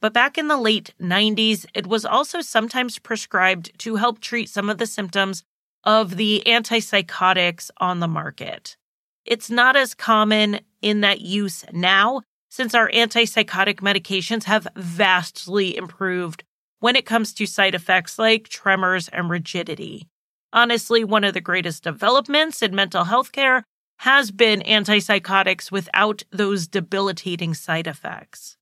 but 0.00 0.12
back 0.12 0.36
in 0.36 0.48
the 0.48 0.58
late 0.58 0.92
90s, 1.00 1.66
it 1.72 1.86
was 1.86 2.04
also 2.04 2.40
sometimes 2.40 2.98
prescribed 2.98 3.78
to 3.78 3.96
help 3.96 4.20
treat 4.20 4.48
some 4.48 4.68
of 4.68 4.78
the 4.78 4.86
symptoms 4.86 5.44
of 5.84 6.16
the 6.16 6.42
antipsychotics 6.46 7.70
on 7.78 8.00
the 8.00 8.08
market. 8.08 8.76
It's 9.24 9.50
not 9.50 9.76
as 9.76 9.94
common 9.94 10.60
in 10.82 11.00
that 11.02 11.20
use 11.20 11.64
now, 11.72 12.22
since 12.50 12.74
our 12.74 12.90
antipsychotic 12.90 13.76
medications 13.76 14.44
have 14.44 14.68
vastly 14.76 15.76
improved 15.76 16.44
when 16.84 16.96
it 16.96 17.06
comes 17.06 17.32
to 17.32 17.46
side 17.46 17.74
effects 17.74 18.18
like 18.18 18.46
tremors 18.46 19.08
and 19.08 19.30
rigidity. 19.30 20.06
Honestly, 20.52 21.02
one 21.02 21.24
of 21.24 21.32
the 21.32 21.40
greatest 21.40 21.82
developments 21.82 22.60
in 22.60 22.74
mental 22.74 23.04
health 23.04 23.32
care 23.32 23.64
has 24.00 24.30
been 24.30 24.60
antipsychotics 24.60 25.72
without 25.72 26.24
those 26.30 26.66
debilitating 26.66 27.54
side 27.54 27.86
effects. 27.86 28.58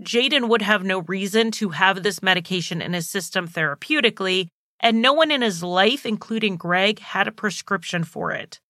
Jayden 0.00 0.48
would 0.48 0.62
have 0.62 0.84
no 0.84 1.00
reason 1.00 1.50
to 1.50 1.70
have 1.70 2.04
this 2.04 2.22
medication 2.22 2.80
in 2.80 2.92
his 2.92 3.10
system 3.10 3.48
therapeutically, 3.48 4.46
and 4.78 5.02
no 5.02 5.12
one 5.12 5.32
in 5.32 5.42
his 5.42 5.64
life, 5.64 6.06
including 6.06 6.56
Greg, 6.56 7.00
had 7.00 7.26
a 7.26 7.32
prescription 7.32 8.04
for 8.04 8.30
it. 8.30 8.60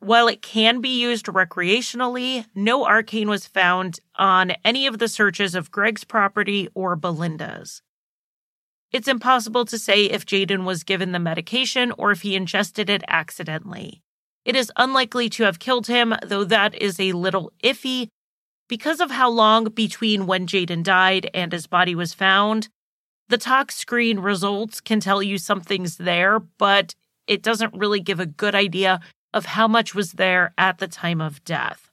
While 0.00 0.28
it 0.28 0.42
can 0.42 0.80
be 0.80 1.00
used 1.00 1.26
recreationally, 1.26 2.46
no 2.54 2.84
Artane 2.84 3.28
was 3.28 3.46
found 3.46 3.98
on 4.16 4.52
any 4.64 4.86
of 4.86 4.98
the 4.98 5.08
searches 5.08 5.54
of 5.54 5.70
Greg's 5.70 6.04
property 6.04 6.68
or 6.74 6.96
Belinda's. 6.96 7.82
It's 8.92 9.08
impossible 9.08 9.64
to 9.66 9.78
say 9.78 10.04
if 10.04 10.26
Jaden 10.26 10.64
was 10.64 10.84
given 10.84 11.12
the 11.12 11.18
medication 11.18 11.92
or 11.98 12.12
if 12.12 12.22
he 12.22 12.36
ingested 12.36 12.88
it 12.88 13.02
accidentally. 13.08 14.02
It 14.44 14.54
is 14.54 14.70
unlikely 14.76 15.28
to 15.30 15.42
have 15.42 15.58
killed 15.58 15.88
him, 15.88 16.14
though 16.24 16.44
that 16.44 16.80
is 16.80 17.00
a 17.00 17.12
little 17.12 17.52
iffy. 17.64 18.08
Because 18.68 19.00
of 19.00 19.10
how 19.10 19.28
long 19.28 19.64
between 19.64 20.26
when 20.26 20.46
Jaden 20.46 20.82
died 20.82 21.28
and 21.34 21.52
his 21.52 21.66
body 21.66 21.94
was 21.94 22.14
found, 22.14 22.68
the 23.28 23.38
tox 23.38 23.74
screen 23.74 24.20
results 24.20 24.80
can 24.80 25.00
tell 25.00 25.22
you 25.22 25.36
something's 25.36 25.96
there, 25.96 26.38
but 26.38 26.94
it 27.26 27.42
doesn't 27.42 27.74
really 27.74 28.00
give 28.00 28.20
a 28.20 28.26
good 28.26 28.54
idea 28.54 29.00
of 29.36 29.44
how 29.44 29.68
much 29.68 29.94
was 29.94 30.12
there 30.12 30.54
at 30.56 30.78
the 30.78 30.88
time 30.88 31.20
of 31.20 31.44
death. 31.44 31.90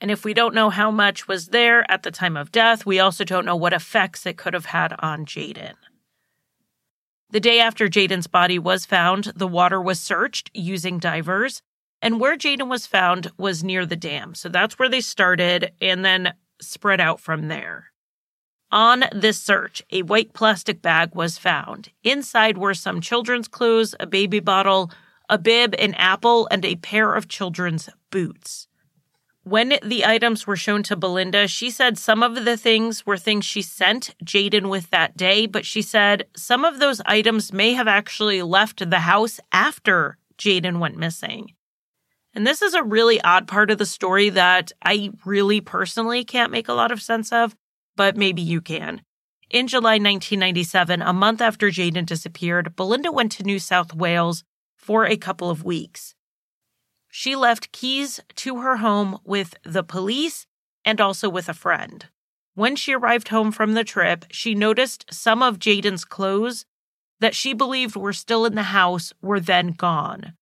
And 0.00 0.10
if 0.10 0.24
we 0.24 0.32
don't 0.32 0.54
know 0.54 0.70
how 0.70 0.90
much 0.90 1.28
was 1.28 1.48
there 1.48 1.88
at 1.90 2.04
the 2.04 2.10
time 2.10 2.38
of 2.38 2.50
death, 2.50 2.86
we 2.86 2.98
also 2.98 3.22
don't 3.22 3.44
know 3.44 3.54
what 3.54 3.74
effects 3.74 4.24
it 4.24 4.38
could 4.38 4.54
have 4.54 4.64
had 4.64 4.94
on 5.00 5.26
Jaden. 5.26 5.74
The 7.30 7.40
day 7.40 7.60
after 7.60 7.86
Jaden's 7.86 8.28
body 8.28 8.58
was 8.58 8.86
found, 8.86 9.24
the 9.36 9.46
water 9.46 9.78
was 9.78 10.00
searched 10.00 10.50
using 10.54 10.98
divers, 10.98 11.60
and 12.00 12.18
where 12.18 12.38
Jaden 12.38 12.70
was 12.70 12.86
found 12.86 13.30
was 13.36 13.62
near 13.62 13.84
the 13.84 13.94
dam. 13.94 14.34
So 14.34 14.48
that's 14.48 14.78
where 14.78 14.88
they 14.88 15.02
started 15.02 15.72
and 15.82 16.02
then 16.02 16.32
spread 16.62 16.98
out 16.98 17.20
from 17.20 17.48
there. 17.48 17.92
On 18.70 19.04
this 19.12 19.38
search, 19.38 19.82
a 19.92 20.00
white 20.00 20.32
plastic 20.32 20.80
bag 20.80 21.14
was 21.14 21.36
found. 21.36 21.90
Inside 22.02 22.56
were 22.56 22.72
some 22.72 23.02
children's 23.02 23.48
clothes, 23.48 23.94
a 24.00 24.06
baby 24.06 24.40
bottle, 24.40 24.90
a 25.28 25.38
bib, 25.38 25.74
an 25.78 25.94
apple, 25.94 26.48
and 26.50 26.64
a 26.64 26.76
pair 26.76 27.14
of 27.14 27.28
children's 27.28 27.88
boots. 28.10 28.68
When 29.42 29.78
the 29.82 30.04
items 30.04 30.46
were 30.46 30.56
shown 30.56 30.82
to 30.84 30.96
Belinda, 30.96 31.48
she 31.48 31.70
said 31.70 31.96
some 31.96 32.22
of 32.22 32.44
the 32.44 32.56
things 32.56 33.06
were 33.06 33.16
things 33.16 33.46
she 33.46 33.62
sent 33.62 34.14
Jaden 34.22 34.68
with 34.68 34.90
that 34.90 35.16
day, 35.16 35.46
but 35.46 35.64
she 35.64 35.80
said 35.80 36.26
some 36.36 36.66
of 36.66 36.80
those 36.80 37.00
items 37.06 37.50
may 37.52 37.72
have 37.72 37.88
actually 37.88 38.42
left 38.42 38.90
the 38.90 39.00
house 39.00 39.40
after 39.50 40.18
Jaden 40.36 40.80
went 40.80 40.98
missing. 40.98 41.54
And 42.34 42.46
this 42.46 42.60
is 42.60 42.74
a 42.74 42.82
really 42.82 43.20
odd 43.22 43.48
part 43.48 43.70
of 43.70 43.78
the 43.78 43.86
story 43.86 44.28
that 44.30 44.70
I 44.84 45.12
really 45.24 45.62
personally 45.62 46.24
can't 46.24 46.52
make 46.52 46.68
a 46.68 46.74
lot 46.74 46.92
of 46.92 47.00
sense 47.00 47.32
of, 47.32 47.56
but 47.96 48.16
maybe 48.18 48.42
you 48.42 48.60
can. 48.60 49.00
In 49.50 49.66
July 49.66 49.94
1997, 49.94 51.00
a 51.00 51.12
month 51.14 51.40
after 51.40 51.70
Jaden 51.70 52.04
disappeared, 52.04 52.76
Belinda 52.76 53.10
went 53.10 53.32
to 53.32 53.44
New 53.44 53.58
South 53.58 53.94
Wales 53.94 54.44
for 54.88 55.04
a 55.04 55.18
couple 55.18 55.50
of 55.50 55.64
weeks. 55.64 56.14
She 57.10 57.36
left 57.36 57.72
keys 57.72 58.20
to 58.36 58.62
her 58.62 58.78
home 58.78 59.18
with 59.22 59.54
the 59.62 59.82
police 59.82 60.46
and 60.82 60.98
also 60.98 61.28
with 61.28 61.46
a 61.50 61.52
friend. 61.52 62.06
When 62.54 62.74
she 62.74 62.94
arrived 62.94 63.28
home 63.28 63.52
from 63.52 63.74
the 63.74 63.84
trip, 63.84 64.24
she 64.30 64.54
noticed 64.54 65.04
some 65.12 65.42
of 65.42 65.58
Jayden's 65.58 66.06
clothes 66.06 66.64
that 67.20 67.36
she 67.36 67.52
believed 67.52 67.96
were 67.96 68.14
still 68.14 68.46
in 68.46 68.54
the 68.54 68.72
house 68.78 69.12
were 69.20 69.40
then 69.40 69.72
gone. 69.72 70.32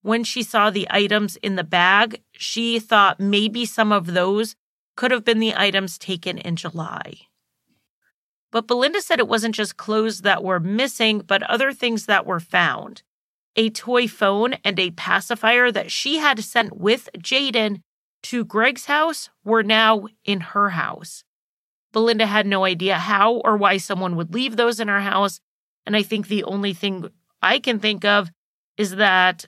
When 0.00 0.24
she 0.24 0.42
saw 0.42 0.70
the 0.70 0.86
items 0.88 1.36
in 1.36 1.56
the 1.56 1.62
bag, 1.62 2.22
she 2.32 2.78
thought 2.78 3.20
maybe 3.20 3.66
some 3.66 3.92
of 3.92 4.14
those 4.14 4.56
could 4.96 5.10
have 5.10 5.22
been 5.22 5.38
the 5.38 5.54
items 5.54 5.98
taken 5.98 6.38
in 6.38 6.56
July. 6.56 7.26
But 8.50 8.66
Belinda 8.66 9.02
said 9.02 9.18
it 9.18 9.28
wasn't 9.28 9.54
just 9.54 9.76
clothes 9.76 10.22
that 10.22 10.42
were 10.42 10.60
missing, 10.60 11.18
but 11.18 11.42
other 11.42 11.74
things 11.74 12.06
that 12.06 12.24
were 12.24 12.40
found 12.40 13.02
a 13.56 13.70
toy 13.70 14.08
phone 14.08 14.54
and 14.64 14.78
a 14.78 14.90
pacifier 14.92 15.70
that 15.70 15.90
she 15.90 16.18
had 16.18 16.42
sent 16.42 16.76
with 16.76 17.08
Jaden 17.18 17.80
to 18.24 18.44
Greg's 18.44 18.86
house 18.86 19.30
were 19.44 19.62
now 19.62 20.06
in 20.24 20.40
her 20.40 20.70
house. 20.70 21.24
Belinda 21.92 22.26
had 22.26 22.46
no 22.46 22.64
idea 22.64 22.98
how 22.98 23.34
or 23.44 23.56
why 23.56 23.76
someone 23.76 24.16
would 24.16 24.32
leave 24.32 24.56
those 24.56 24.80
in 24.80 24.88
her 24.88 25.00
house. 25.00 25.40
And 25.84 25.96
I 25.96 26.02
think 26.02 26.28
the 26.28 26.44
only 26.44 26.72
thing 26.72 27.10
I 27.42 27.58
can 27.58 27.78
think 27.78 28.04
of 28.04 28.30
is 28.76 28.96
that 28.96 29.46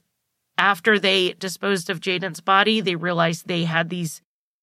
after 0.58 0.98
they 0.98 1.32
disposed 1.32 1.88
of 1.88 2.00
Jaden's 2.00 2.40
body, 2.40 2.80
they 2.80 2.96
realized 2.96 3.46
they 3.46 3.64
had 3.64 3.88
these 3.88 4.20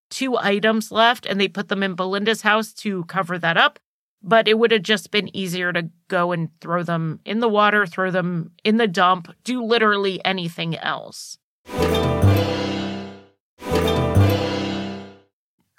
two 0.09 0.37
items 0.37 0.91
left 0.91 1.25
and 1.25 1.39
they 1.39 1.47
put 1.47 1.69
them 1.69 1.81
in 1.81 1.95
Belinda's 1.95 2.41
house 2.41 2.73
to 2.73 3.05
cover 3.05 3.39
that 3.39 3.57
up 3.57 3.79
but 4.23 4.47
it 4.47 4.57
would 4.57 4.71
have 4.71 4.83
just 4.83 5.11
been 5.11 5.35
easier 5.35 5.73
to 5.73 5.89
go 6.07 6.31
and 6.31 6.49
throw 6.59 6.83
them 6.83 7.19
in 7.25 7.39
the 7.39 7.47
water, 7.47 7.85
throw 7.85 8.11
them 8.11 8.51
in 8.63 8.77
the 8.77 8.87
dump, 8.87 9.33
do 9.43 9.63
literally 9.63 10.23
anything 10.25 10.77
else. 10.77 11.37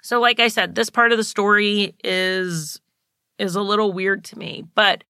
So 0.01 0.19
like 0.19 0.39
I 0.39 0.49
said, 0.49 0.75
this 0.75 0.89
part 0.89 1.11
of 1.11 1.17
the 1.17 1.23
story 1.23 1.95
is 2.03 2.79
is 3.39 3.55
a 3.55 3.61
little 3.61 3.93
weird 3.93 4.23
to 4.25 4.37
me, 4.37 4.63
but 4.75 5.03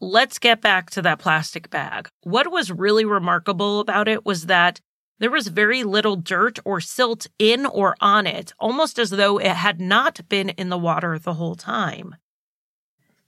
let's 0.00 0.38
get 0.38 0.60
back 0.60 0.90
to 0.90 1.02
that 1.02 1.18
plastic 1.18 1.70
bag. 1.70 2.08
What 2.22 2.52
was 2.52 2.70
really 2.70 3.04
remarkable 3.04 3.80
about 3.80 4.08
it 4.08 4.24
was 4.24 4.46
that 4.46 4.80
there 5.18 5.30
was 5.30 5.48
very 5.48 5.82
little 5.82 6.16
dirt 6.16 6.58
or 6.64 6.80
silt 6.80 7.26
in 7.38 7.66
or 7.66 7.96
on 8.00 8.26
it, 8.26 8.52
almost 8.58 8.98
as 8.98 9.10
though 9.10 9.38
it 9.38 9.52
had 9.52 9.80
not 9.80 10.28
been 10.28 10.50
in 10.50 10.68
the 10.68 10.78
water 10.78 11.18
the 11.18 11.34
whole 11.34 11.54
time. 11.54 12.16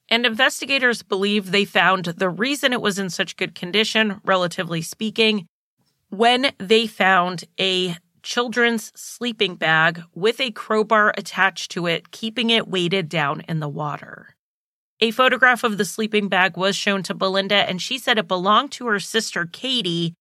And 0.08 0.26
investigators 0.26 1.02
believe 1.02 1.50
they 1.50 1.64
found 1.64 2.04
the 2.04 2.28
reason 2.28 2.72
it 2.72 2.82
was 2.82 2.98
in 2.98 3.10
such 3.10 3.36
good 3.36 3.54
condition, 3.54 4.20
relatively 4.24 4.82
speaking, 4.82 5.46
when 6.10 6.52
they 6.58 6.86
found 6.86 7.44
a 7.58 7.96
children's 8.22 8.92
sleeping 8.94 9.54
bag 9.54 10.02
with 10.14 10.40
a 10.40 10.50
crowbar 10.50 11.14
attached 11.16 11.70
to 11.72 11.86
it, 11.86 12.10
keeping 12.10 12.50
it 12.50 12.68
weighted 12.68 13.08
down 13.08 13.42
in 13.48 13.60
the 13.60 13.68
water. 13.68 14.34
A 15.00 15.10
photograph 15.10 15.64
of 15.64 15.76
the 15.76 15.84
sleeping 15.84 16.28
bag 16.28 16.56
was 16.56 16.76
shown 16.76 17.02
to 17.04 17.14
Belinda, 17.14 17.68
and 17.68 17.82
she 17.82 17.98
said 17.98 18.16
it 18.16 18.28
belonged 18.28 18.72
to 18.72 18.86
her 18.86 19.00
sister 19.00 19.46
Katie, 19.46 20.14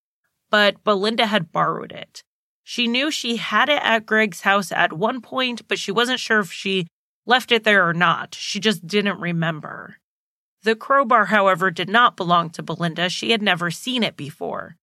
but 0.49 0.83
Belinda 0.83 1.27
had 1.27 1.51
borrowed 1.51 1.91
it. 1.91 2.23
She 2.63 2.87
knew 2.87 3.11
she 3.11 3.37
had 3.37 3.69
it 3.69 3.81
at 3.83 4.05
Greg's 4.05 4.41
house 4.41 4.71
at 4.71 4.93
one 4.93 5.21
point, 5.21 5.67
but 5.67 5.79
she 5.79 5.91
wasn't 5.91 6.19
sure 6.19 6.39
if 6.39 6.51
she 6.51 6.87
left 7.25 7.51
it 7.51 7.63
there 7.63 7.87
or 7.87 7.93
not. 7.93 8.35
She 8.35 8.59
just 8.59 8.85
didn't 8.85 9.19
remember. 9.19 9.97
The 10.63 10.75
crowbar, 10.75 11.25
however, 11.25 11.71
did 11.71 11.89
not 11.89 12.15
belong 12.15 12.49
to 12.51 12.63
Belinda. 12.63 13.09
She 13.09 13.31
had 13.31 13.41
never 13.41 13.69
seen 13.69 14.03
it 14.03 14.15
before. 14.15 14.77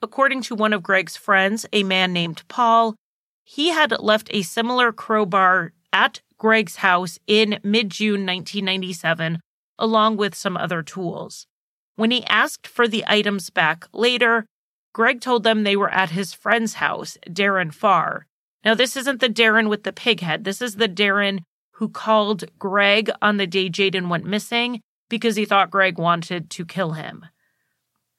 According 0.00 0.42
to 0.42 0.56
one 0.56 0.72
of 0.72 0.82
Greg's 0.82 1.16
friends, 1.16 1.64
a 1.72 1.84
man 1.84 2.12
named 2.12 2.42
Paul, 2.48 2.96
he 3.44 3.68
had 3.68 3.98
left 4.00 4.28
a 4.32 4.42
similar 4.42 4.92
crowbar 4.92 5.72
at 5.92 6.20
Greg's 6.38 6.76
house 6.76 7.20
in 7.28 7.60
mid 7.62 7.90
June 7.90 8.26
1997, 8.26 9.38
along 9.78 10.16
with 10.16 10.34
some 10.34 10.56
other 10.56 10.82
tools. 10.82 11.46
When 11.94 12.10
he 12.10 12.24
asked 12.26 12.66
for 12.66 12.88
the 12.88 13.04
items 13.06 13.50
back 13.50 13.86
later, 13.92 14.46
Greg 14.92 15.20
told 15.20 15.44
them 15.44 15.62
they 15.62 15.76
were 15.76 15.90
at 15.90 16.10
his 16.10 16.34
friend's 16.34 16.74
house, 16.74 17.16
Darren 17.28 17.72
Farr. 17.72 18.26
Now, 18.64 18.74
this 18.74 18.96
isn't 18.96 19.20
the 19.20 19.28
Darren 19.28 19.68
with 19.68 19.82
the 19.82 19.92
pig 19.92 20.20
head. 20.20 20.44
This 20.44 20.62
is 20.62 20.76
the 20.76 20.88
Darren 20.88 21.40
who 21.72 21.88
called 21.88 22.44
Greg 22.58 23.10
on 23.20 23.36
the 23.36 23.46
day 23.46 23.68
Jaden 23.68 24.08
went 24.08 24.24
missing 24.24 24.80
because 25.08 25.36
he 25.36 25.44
thought 25.44 25.70
Greg 25.70 25.98
wanted 25.98 26.48
to 26.50 26.64
kill 26.64 26.92
him. 26.92 27.26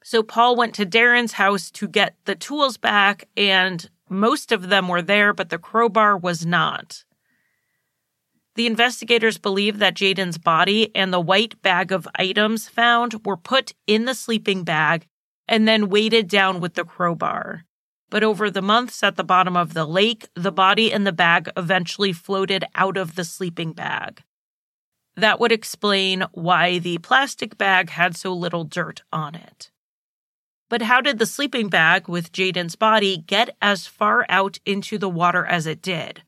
So 0.03 0.21
Paul 0.21 0.57
went 0.57 0.75
to 0.75 0.85
Darren's 0.85 1.33
house 1.33 1.71
to 1.71 1.88
get 1.88 2.15
the 2.25 2.35
tools 2.35 2.77
back, 2.77 3.29
and 3.38 3.89
most 4.09 4.51
of 4.51 4.67
them 4.67 4.89
were 4.89 5.01
there, 5.01 5.33
but 5.33 5.50
the 5.50 5.57
crowbar 5.57 6.17
was 6.17 6.45
not. 6.45 7.05
The 8.55 8.67
investigators 8.67 9.38
believe 9.38 9.79
that 9.79 9.95
Jaden's 9.95 10.38
body 10.38 10.93
and 10.93 11.12
the 11.12 11.21
white 11.21 11.59
bag 11.62 11.91
of 11.91 12.07
items 12.15 12.67
found 12.67 13.25
were 13.25 13.38
put 13.38 13.73
in 13.88 14.05
the 14.05 14.13
sleeping 14.13 14.63
bag 14.63 15.07
and 15.47 15.67
then 15.67 15.89
weighted 15.89 16.27
down 16.27 16.59
with 16.59 16.75
the 16.75 16.85
crowbar. 16.85 17.63
But 18.13 18.22
over 18.22 18.51
the 18.51 18.62
months 18.62 19.01
at 19.01 19.15
the 19.15 19.24
bottom 19.24 19.58
of 19.58 19.74
the 19.74 19.86
lake, 19.86 20.27
the 20.36 20.51
body 20.51 20.93
and 20.93 21.03
the 21.03 21.12
bag 21.12 21.50
eventually 21.58 22.13
floated 22.13 22.63
out 22.75 22.96
of 22.96 23.15
the 23.15 23.24
sleeping 23.24 23.74
bag. 23.74 24.22
That 25.15 25.39
would 25.39 25.51
explain 25.51 26.25
why 26.32 26.77
the 26.77 27.00
plastic 27.00 27.58
bag 27.58 27.89
had 27.89 28.15
so 28.15 28.32
little 28.32 28.65
dirt 28.65 29.01
on 29.12 29.34
it. 29.34 29.72
But 30.70 30.84
how 30.84 31.01
did 31.01 31.17
the 31.17 31.25
sleeping 31.25 31.70
bag 31.70 32.08
with 32.08 32.32
Jaden's 32.32 32.75
body 32.75 33.17
get 33.17 33.58
as 33.63 33.88
far 33.88 34.27
out 34.29 34.60
into 34.63 35.00
the 35.00 35.10
water 35.10 35.43
as 35.43 35.65
it 35.65 35.82
did? 35.82 36.22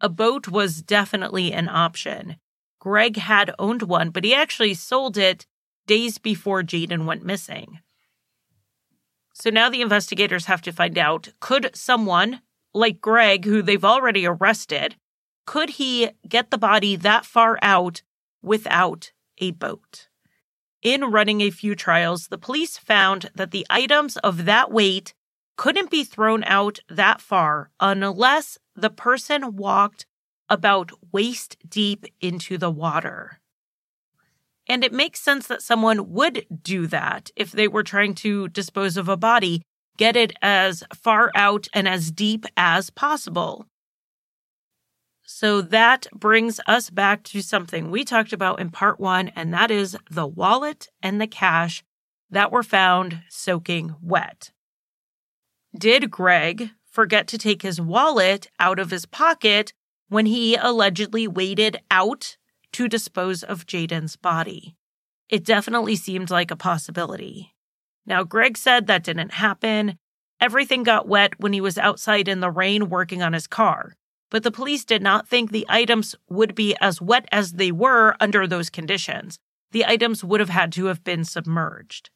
A 0.00 0.08
boat 0.08 0.46
was 0.46 0.82
definitely 0.82 1.52
an 1.52 1.68
option. 1.68 2.36
Greg 2.78 3.16
had 3.16 3.52
owned 3.58 3.82
one, 3.82 4.10
but 4.10 4.22
he 4.22 4.32
actually 4.32 4.74
sold 4.74 5.18
it 5.18 5.46
days 5.88 6.18
before 6.18 6.62
Jaden 6.62 7.06
went 7.06 7.24
missing. 7.24 7.80
So 9.34 9.50
now 9.50 9.68
the 9.68 9.82
investigators 9.82 10.46
have 10.46 10.62
to 10.62 10.72
find 10.72 10.96
out 10.96 11.28
could 11.40 11.74
someone 11.74 12.40
like 12.72 13.00
Greg, 13.00 13.44
who 13.44 13.62
they've 13.62 13.84
already 13.84 14.26
arrested, 14.26 14.96
could 15.46 15.70
he 15.70 16.10
get 16.26 16.50
the 16.50 16.58
body 16.58 16.96
that 16.96 17.26
far 17.26 17.58
out 17.60 18.02
without 18.42 19.12
a 19.38 19.50
boat? 19.50 20.08
In 20.82 21.10
running 21.10 21.40
a 21.40 21.50
few 21.50 21.74
trials, 21.74 22.28
the 22.28 22.38
police 22.38 22.78
found 22.78 23.30
that 23.34 23.50
the 23.50 23.66
items 23.68 24.16
of 24.18 24.44
that 24.44 24.70
weight 24.70 25.14
couldn't 25.56 25.90
be 25.90 26.04
thrown 26.04 26.44
out 26.44 26.78
that 26.88 27.20
far 27.20 27.70
unless 27.80 28.58
the 28.76 28.90
person 28.90 29.56
walked 29.56 30.06
about 30.48 30.92
waist 31.12 31.56
deep 31.68 32.04
into 32.20 32.58
the 32.58 32.70
water. 32.70 33.40
And 34.68 34.82
it 34.82 34.92
makes 34.92 35.20
sense 35.20 35.46
that 35.48 35.62
someone 35.62 36.10
would 36.12 36.46
do 36.62 36.86
that 36.86 37.30
if 37.36 37.52
they 37.52 37.68
were 37.68 37.82
trying 37.82 38.14
to 38.16 38.48
dispose 38.48 38.96
of 38.96 39.08
a 39.08 39.16
body, 39.16 39.62
get 39.96 40.16
it 40.16 40.32
as 40.40 40.82
far 40.94 41.30
out 41.34 41.68
and 41.74 41.86
as 41.86 42.10
deep 42.10 42.46
as 42.56 42.90
possible. 42.90 43.66
So 45.26 45.62
that 45.62 46.06
brings 46.14 46.60
us 46.66 46.90
back 46.90 47.22
to 47.24 47.42
something 47.42 47.90
we 47.90 48.04
talked 48.04 48.32
about 48.32 48.60
in 48.60 48.70
part 48.70 49.00
one, 49.00 49.28
and 49.28 49.52
that 49.54 49.70
is 49.70 49.96
the 50.10 50.26
wallet 50.26 50.88
and 51.02 51.20
the 51.20 51.26
cash 51.26 51.82
that 52.30 52.52
were 52.52 52.62
found 52.62 53.22
soaking 53.28 53.96
wet. 54.02 54.50
Did 55.76 56.10
Greg 56.10 56.70
forget 56.90 57.26
to 57.28 57.38
take 57.38 57.62
his 57.62 57.80
wallet 57.80 58.48
out 58.60 58.78
of 58.78 58.90
his 58.90 59.06
pocket 59.06 59.72
when 60.08 60.26
he 60.26 60.56
allegedly 60.56 61.26
waded 61.26 61.78
out 61.90 62.36
to 62.74 62.88
dispose 62.88 63.42
of 63.42 63.66
Jaden's 63.66 64.16
body. 64.16 64.76
It 65.28 65.44
definitely 65.44 65.96
seemed 65.96 66.30
like 66.30 66.50
a 66.50 66.56
possibility. 66.56 67.54
Now, 68.04 68.24
Greg 68.24 68.58
said 68.58 68.86
that 68.86 69.04
didn't 69.04 69.32
happen. 69.32 69.98
Everything 70.40 70.82
got 70.82 71.08
wet 71.08 71.38
when 71.38 71.52
he 71.52 71.60
was 71.60 71.78
outside 71.78 72.28
in 72.28 72.40
the 72.40 72.50
rain 72.50 72.88
working 72.88 73.22
on 73.22 73.32
his 73.32 73.46
car, 73.46 73.94
but 74.30 74.42
the 74.42 74.50
police 74.50 74.84
did 74.84 75.02
not 75.02 75.28
think 75.28 75.50
the 75.50 75.66
items 75.68 76.14
would 76.28 76.54
be 76.54 76.76
as 76.80 77.00
wet 77.00 77.26
as 77.32 77.52
they 77.52 77.72
were 77.72 78.16
under 78.20 78.46
those 78.46 78.68
conditions. 78.70 79.38
The 79.70 79.86
items 79.86 80.22
would 80.22 80.40
have 80.40 80.50
had 80.50 80.72
to 80.72 80.86
have 80.86 81.02
been 81.02 81.24
submerged. 81.24 82.10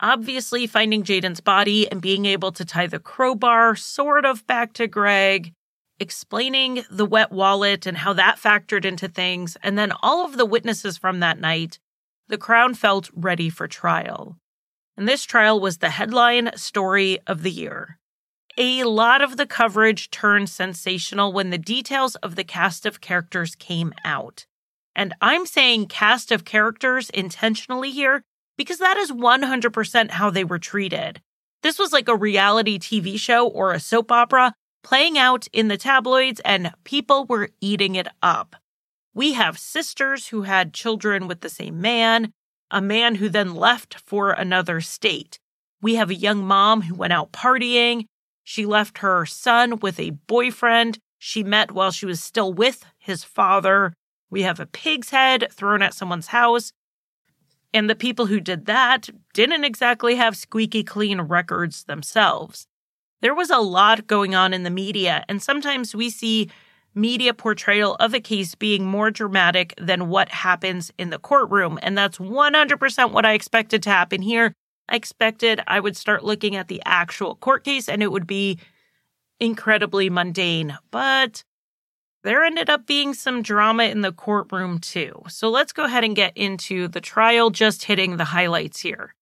Obviously, 0.00 0.66
finding 0.66 1.02
Jaden's 1.02 1.40
body 1.40 1.90
and 1.90 2.02
being 2.02 2.26
able 2.26 2.52
to 2.52 2.64
tie 2.64 2.86
the 2.86 2.98
crowbar 2.98 3.74
sort 3.74 4.24
of 4.24 4.46
back 4.46 4.74
to 4.74 4.86
Greg 4.86 5.54
explaining 5.98 6.84
the 6.90 7.06
wet 7.06 7.30
wallet 7.30 7.86
and 7.86 7.98
how 7.98 8.12
that 8.12 8.38
factored 8.38 8.84
into 8.84 9.08
things, 9.08 9.56
and 9.62 9.78
then 9.78 9.92
all 10.02 10.24
of 10.24 10.36
the 10.36 10.46
witnesses 10.46 10.98
from 10.98 11.20
that 11.20 11.38
night, 11.38 11.78
the 12.28 12.38
Crown 12.38 12.74
felt 12.74 13.10
ready 13.14 13.50
for 13.50 13.68
trial. 13.68 14.36
And 14.96 15.08
this 15.08 15.24
trial 15.24 15.60
was 15.60 15.78
the 15.78 15.90
headline 15.90 16.50
story 16.56 17.18
of 17.26 17.42
the 17.42 17.50
year. 17.50 17.98
A 18.56 18.84
lot 18.84 19.20
of 19.20 19.36
the 19.36 19.46
coverage 19.46 20.10
turned 20.10 20.48
sensational 20.48 21.32
when 21.32 21.50
the 21.50 21.58
details 21.58 22.14
of 22.16 22.36
the 22.36 22.44
cast 22.44 22.86
of 22.86 23.00
characters 23.00 23.56
came 23.56 23.92
out. 24.04 24.46
And 24.94 25.12
I'm 25.20 25.44
saying 25.44 25.86
cast 25.86 26.30
of 26.30 26.44
characters 26.44 27.10
intentionally 27.10 27.90
here 27.90 28.22
because 28.56 28.78
that 28.78 28.96
is 28.96 29.10
100% 29.10 30.10
how 30.12 30.30
they 30.30 30.44
were 30.44 30.60
treated. 30.60 31.20
This 31.62 31.78
was 31.78 31.92
like 31.92 32.08
a 32.08 32.16
reality 32.16 32.78
TV 32.78 33.18
show 33.18 33.48
or 33.48 33.72
a 33.72 33.80
soap 33.80 34.12
opera 34.12 34.54
playing 34.84 35.18
out 35.18 35.48
in 35.52 35.66
the 35.66 35.76
tabloids, 35.76 36.40
and 36.44 36.72
people 36.84 37.24
were 37.24 37.50
eating 37.60 37.96
it 37.96 38.06
up. 38.22 38.54
We 39.12 39.32
have 39.32 39.58
sisters 39.58 40.28
who 40.28 40.42
had 40.42 40.72
children 40.72 41.26
with 41.26 41.40
the 41.40 41.48
same 41.48 41.80
man, 41.80 42.32
a 42.70 42.80
man 42.80 43.16
who 43.16 43.28
then 43.28 43.54
left 43.54 43.98
for 43.98 44.30
another 44.30 44.80
state. 44.80 45.40
We 45.82 45.96
have 45.96 46.10
a 46.10 46.14
young 46.14 46.44
mom 46.44 46.82
who 46.82 46.94
went 46.94 47.12
out 47.12 47.32
partying. 47.32 48.04
She 48.44 48.66
left 48.66 48.98
her 48.98 49.26
son 49.26 49.80
with 49.80 49.98
a 49.98 50.10
boyfriend 50.10 50.98
she 51.18 51.42
met 51.42 51.72
while 51.72 51.90
she 51.90 52.04
was 52.04 52.22
still 52.22 52.52
with 52.52 52.84
his 52.98 53.24
father. 53.24 53.94
We 54.28 54.42
have 54.42 54.60
a 54.60 54.66
pig's 54.66 55.08
head 55.08 55.48
thrown 55.50 55.80
at 55.80 55.94
someone's 55.94 56.26
house. 56.26 56.70
And 57.72 57.88
the 57.88 57.94
people 57.94 58.26
who 58.26 58.40
did 58.40 58.66
that 58.66 59.08
didn't 59.32 59.64
exactly 59.64 60.16
have 60.16 60.36
squeaky 60.36 60.84
clean 60.84 61.22
records 61.22 61.84
themselves 61.84 62.66
there 63.24 63.34
was 63.34 63.48
a 63.48 63.56
lot 63.56 64.06
going 64.06 64.34
on 64.34 64.52
in 64.52 64.64
the 64.64 64.70
media, 64.70 65.24
and 65.30 65.42
sometimes 65.42 65.94
we 65.94 66.10
see 66.10 66.50
media 66.94 67.32
portrayal 67.32 67.94
of 67.94 68.12
a 68.12 68.20
case 68.20 68.54
being 68.54 68.84
more 68.84 69.10
dramatic 69.10 69.72
than 69.80 70.10
what 70.10 70.28
happens 70.28 70.92
in 70.98 71.08
the 71.08 71.18
courtroom. 71.18 71.78
And 71.80 71.96
that's 71.96 72.18
100% 72.18 73.12
what 73.12 73.24
I 73.24 73.32
expected 73.32 73.82
to 73.84 73.88
happen 73.88 74.20
here. 74.20 74.52
I 74.90 74.96
expected 74.96 75.62
I 75.66 75.80
would 75.80 75.96
start 75.96 76.22
looking 76.22 76.54
at 76.54 76.68
the 76.68 76.82
actual 76.84 77.36
court 77.36 77.64
case 77.64 77.88
and 77.88 78.02
it 78.02 78.12
would 78.12 78.26
be 78.26 78.58
incredibly 79.40 80.10
mundane. 80.10 80.76
But 80.90 81.44
there 82.24 82.44
ended 82.44 82.68
up 82.68 82.86
being 82.86 83.14
some 83.14 83.40
drama 83.40 83.84
in 83.84 84.02
the 84.02 84.12
courtroom 84.12 84.80
too. 84.80 85.22
So 85.28 85.48
let's 85.48 85.72
go 85.72 85.84
ahead 85.84 86.04
and 86.04 86.14
get 86.14 86.36
into 86.36 86.88
the 86.88 87.00
trial, 87.00 87.48
just 87.48 87.84
hitting 87.84 88.18
the 88.18 88.24
highlights 88.24 88.80
here. 88.80 89.14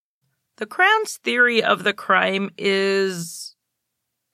The 0.57 0.67
Crown's 0.67 1.19
theory 1.19 1.62
of 1.62 1.85
the 1.85 1.93
crime 1.93 2.51
is 2.59 3.52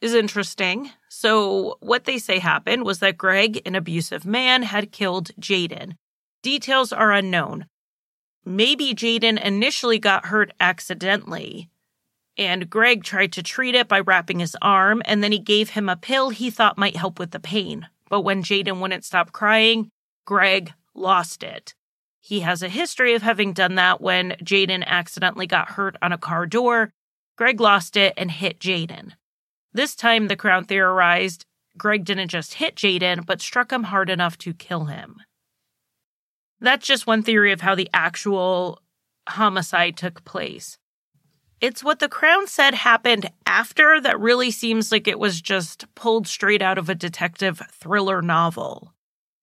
is 0.01 0.15
interesting. 0.15 0.91
So, 1.09 1.77
what 1.81 2.05
they 2.05 2.19
say 2.19 2.39
happened 2.39 2.85
was 2.85 3.01
that 3.01 3.19
Greg, 3.19 3.61
an 3.67 3.75
abusive 3.75 4.25
man, 4.25 4.63
had 4.63 4.93
killed 4.93 5.31
Jaden. 5.41 5.95
Details 6.43 6.93
are 6.93 7.13
unknown. 7.13 7.67
Maybe 8.45 8.95
Jaden 8.95 9.43
initially 9.43 9.99
got 9.99 10.27
hurt 10.27 10.53
accidentally, 10.61 11.69
and 12.37 12.71
Greg 12.71 13.03
tried 13.03 13.33
to 13.33 13.43
treat 13.43 13.75
it 13.75 13.89
by 13.89 14.01
wrapping 14.01 14.39
his 14.39 14.57
arm, 14.63 15.03
and 15.05 15.23
then 15.23 15.33
he 15.33 15.39
gave 15.39 15.71
him 15.71 15.89
a 15.89 15.97
pill 15.97 16.31
he 16.31 16.51
thought 16.51 16.79
might 16.79 16.97
help 16.97 17.19
with 17.19 17.33
the 17.33 17.41
pain. 17.41 17.89
But 18.09 18.23
when 18.23 18.43
Jaden 18.43 18.81
wouldn't 18.81 19.05
stop 19.05 19.33
crying, 19.33 19.91
Greg 20.25 20.73
lost 20.95 21.43
it. 21.43 21.75
He 22.21 22.41
has 22.41 22.63
a 22.63 22.69
history 22.69 23.15
of 23.15 23.23
having 23.23 23.53
done 23.53 23.75
that 23.75 24.01
when 24.01 24.33
Jaden 24.43 24.85
accidentally 24.85 25.47
got 25.47 25.71
hurt 25.71 25.97
on 26.01 26.13
a 26.13 26.19
car 26.19 26.47
door. 26.47 26.91
Greg 27.37 27.61
lost 27.61 27.97
it 27.97 28.15
and 28.17 28.31
hit 28.31 28.61
Jaden. 28.61 29.13
This 29.73 29.95
time, 29.95 30.29
the 30.29 30.37
Crown 30.37 30.65
theorized 30.65 31.45
Greg 31.77 32.05
didn't 32.05 32.29
just 32.29 32.55
hit 32.55 32.75
Jaden, 32.75 33.25
but 33.25 33.41
struck 33.41 33.73
him 33.73 33.85
hard 33.85 34.11
enough 34.11 34.37
to 34.39 34.53
kill 34.53 34.87
him. 34.87 35.17
That's 36.61 36.87
just 36.87 37.07
one 37.07 37.23
theory 37.23 37.53
of 37.53 37.61
how 37.61 37.75
the 37.75 37.89
actual 37.95 38.83
homicide 39.29 39.97
took 39.97 40.25
place. 40.25 40.79
It's 41.61 41.85
what 41.85 41.99
the 41.99 42.09
Crown 42.09 42.47
said 42.47 42.75
happened 42.75 43.31
after 43.47 44.01
that 44.01 44.21
really 44.21 44.51
seems 44.51 44.93
like 44.93 45.09
it 45.09 45.19
was 45.19 45.41
just 45.41 45.87
pulled 45.95 46.27
straight 46.27 46.63
out 46.63 46.79
of 46.79 46.89
a 46.89 46.95
detective 46.95 47.63
thriller 47.73 48.23
novel. 48.23 48.95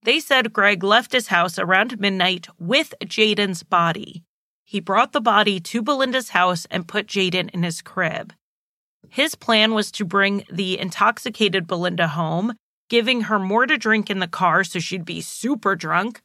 They 0.04 0.20
said 0.20 0.54
Greg 0.54 0.84
left 0.84 1.12
his 1.12 1.28
house 1.28 1.58
around 1.58 2.00
midnight 2.00 2.48
with 2.60 2.94
Jaden's 3.04 3.64
body. 3.64 4.24
He 4.64 4.80
brought 4.80 5.12
the 5.12 5.22
body 5.22 5.60
to 5.60 5.82
Belinda's 5.82 6.30
house 6.30 6.66
and 6.72 6.88
put 6.88 7.08
Jaden 7.08 7.50
in 7.50 7.64
his 7.64 7.82
crib. 7.82 8.34
His 9.10 9.36
plan 9.36 9.74
was 9.74 9.92
to 9.92 10.06
bring 10.06 10.46
the 10.52 10.80
intoxicated 10.80 11.68
Belinda 11.68 12.10
home, 12.10 12.54
giving 12.90 13.22
her 13.22 13.40
more 13.40 13.66
to 13.66 13.78
drink 13.78 14.10
in 14.10 14.20
the 14.20 14.28
car 14.28 14.64
so 14.64 14.80
she'd 14.80 15.06
be 15.06 15.22
super 15.22 15.76
drunk, 15.76 16.22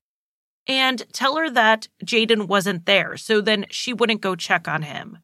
and 0.66 1.02
tell 1.12 1.36
her 1.36 1.50
that 1.50 1.88
Jaden 2.04 2.46
wasn't 2.46 2.86
there 2.86 3.16
so 3.16 3.40
then 3.40 3.66
she 3.70 3.92
wouldn't 3.92 4.20
go 4.20 4.36
check 4.36 4.68
on 4.68 4.82
him. 4.82 5.18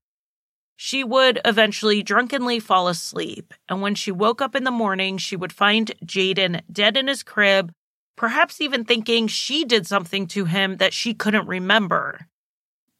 She 0.76 1.02
would 1.02 1.40
eventually 1.44 2.02
drunkenly 2.02 2.60
fall 2.60 2.88
asleep, 2.88 3.54
and 3.68 3.80
when 3.80 3.94
she 3.94 4.12
woke 4.12 4.42
up 4.42 4.54
in 4.54 4.64
the 4.64 4.70
morning, 4.70 5.16
she 5.16 5.34
would 5.34 5.52
find 5.52 5.92
Jaden 6.04 6.60
dead 6.70 6.96
in 6.96 7.08
his 7.08 7.22
crib, 7.22 7.72
perhaps 8.14 8.60
even 8.60 8.84
thinking 8.84 9.26
she 9.26 9.64
did 9.64 9.86
something 9.86 10.26
to 10.28 10.44
him 10.44 10.76
that 10.76 10.92
she 10.92 11.14
couldn't 11.14 11.46
remember. 11.46 12.26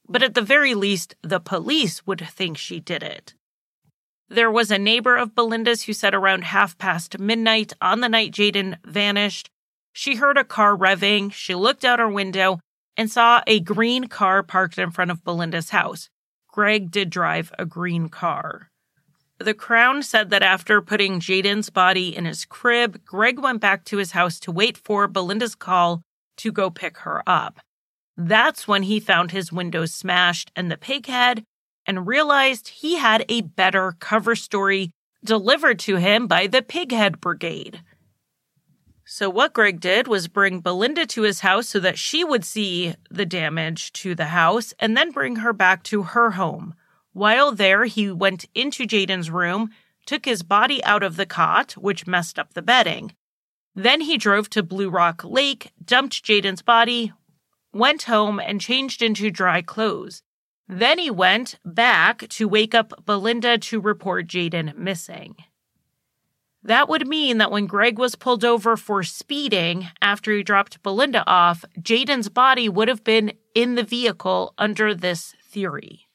But 0.08 0.22
at 0.22 0.34
the 0.34 0.42
very 0.42 0.74
least, 0.74 1.16
the 1.22 1.40
police 1.40 2.06
would 2.06 2.26
think 2.26 2.56
she 2.56 2.80
did 2.80 3.02
it. 3.02 3.34
There 4.28 4.50
was 4.50 4.70
a 4.70 4.78
neighbor 4.78 5.16
of 5.16 5.34
Belinda's 5.34 5.84
who 5.84 5.92
said 5.92 6.14
around 6.14 6.44
half 6.44 6.76
past 6.78 7.18
midnight 7.18 7.72
on 7.80 8.00
the 8.00 8.08
night 8.08 8.32
Jaden 8.32 8.76
vanished, 8.84 9.50
she 9.92 10.16
heard 10.16 10.36
a 10.36 10.44
car 10.44 10.76
revving. 10.76 11.32
She 11.32 11.54
looked 11.54 11.82
out 11.82 12.00
her 12.00 12.08
window 12.08 12.58
and 12.98 13.10
saw 13.10 13.42
a 13.46 13.60
green 13.60 14.08
car 14.08 14.42
parked 14.42 14.78
in 14.78 14.90
front 14.90 15.10
of 15.10 15.24
Belinda's 15.24 15.70
house. 15.70 16.10
Greg 16.48 16.90
did 16.90 17.08
drive 17.08 17.50
a 17.58 17.64
green 17.64 18.08
car. 18.08 18.70
The 19.38 19.54
Crown 19.54 20.02
said 20.02 20.30
that 20.30 20.42
after 20.42 20.82
putting 20.82 21.20
Jaden's 21.20 21.70
body 21.70 22.14
in 22.14 22.24
his 22.24 22.44
crib, 22.44 23.04
Greg 23.04 23.38
went 23.38 23.60
back 23.60 23.84
to 23.86 23.98
his 23.98 24.12
house 24.12 24.38
to 24.40 24.52
wait 24.52 24.76
for 24.76 25.08
Belinda's 25.08 25.54
call 25.54 26.02
to 26.38 26.52
go 26.52 26.68
pick 26.68 26.98
her 26.98 27.22
up. 27.26 27.60
That's 28.18 28.66
when 28.66 28.82
he 28.82 28.98
found 29.00 29.30
his 29.30 29.52
windows 29.52 29.94
smashed 29.94 30.50
and 30.56 30.70
the 30.70 30.76
pig 30.76 31.06
head 31.06 31.44
and 31.86 32.06
realized 32.06 32.68
he 32.68 32.96
had 32.96 33.24
a 33.28 33.42
better 33.42 33.96
cover 34.00 34.34
story 34.34 34.90
delivered 35.24 35.78
to 35.80 35.96
him 35.96 36.26
by 36.26 36.46
the 36.46 36.62
Pighead 36.62 37.20
Brigade. 37.20 37.82
So, 39.04 39.30
what 39.30 39.52
Greg 39.52 39.78
did 39.78 40.08
was 40.08 40.26
bring 40.26 40.60
Belinda 40.60 41.06
to 41.06 41.22
his 41.22 41.40
house 41.40 41.68
so 41.68 41.78
that 41.78 41.98
she 41.98 42.24
would 42.24 42.44
see 42.44 42.94
the 43.08 43.24
damage 43.24 43.92
to 43.94 44.16
the 44.16 44.26
house 44.26 44.74
and 44.80 44.96
then 44.96 45.12
bring 45.12 45.36
her 45.36 45.52
back 45.52 45.84
to 45.84 46.02
her 46.02 46.32
home. 46.32 46.74
While 47.12 47.52
there, 47.52 47.84
he 47.84 48.10
went 48.10 48.46
into 48.52 48.84
Jaden's 48.84 49.30
room, 49.30 49.70
took 50.06 50.24
his 50.24 50.42
body 50.42 50.82
out 50.82 51.04
of 51.04 51.16
the 51.16 51.24
cot, 51.24 51.72
which 51.72 52.06
messed 52.06 52.36
up 52.36 52.54
the 52.54 52.62
bedding. 52.62 53.14
Then 53.76 54.00
he 54.00 54.18
drove 54.18 54.50
to 54.50 54.62
Blue 54.62 54.90
Rock 54.90 55.22
Lake, 55.22 55.70
dumped 55.84 56.24
Jaden's 56.24 56.62
body, 56.62 57.12
went 57.72 58.04
home, 58.04 58.40
and 58.40 58.60
changed 58.60 59.02
into 59.02 59.30
dry 59.30 59.62
clothes. 59.62 60.22
Then 60.68 60.98
he 60.98 61.10
went 61.10 61.58
back 61.64 62.28
to 62.28 62.48
wake 62.48 62.74
up 62.74 63.04
Belinda 63.04 63.58
to 63.58 63.80
report 63.80 64.26
Jaden 64.26 64.76
missing. 64.76 65.36
That 66.62 66.88
would 66.88 67.06
mean 67.06 67.38
that 67.38 67.52
when 67.52 67.66
Greg 67.66 67.96
was 67.96 68.16
pulled 68.16 68.44
over 68.44 68.76
for 68.76 69.04
speeding 69.04 69.88
after 70.02 70.32
he 70.32 70.42
dropped 70.42 70.82
Belinda 70.82 71.22
off, 71.24 71.64
Jaden's 71.78 72.28
body 72.28 72.68
would 72.68 72.88
have 72.88 73.04
been 73.04 73.34
in 73.54 73.76
the 73.76 73.84
vehicle 73.84 74.52
under 74.58 74.92
this 74.92 75.36
theory. 75.44 76.06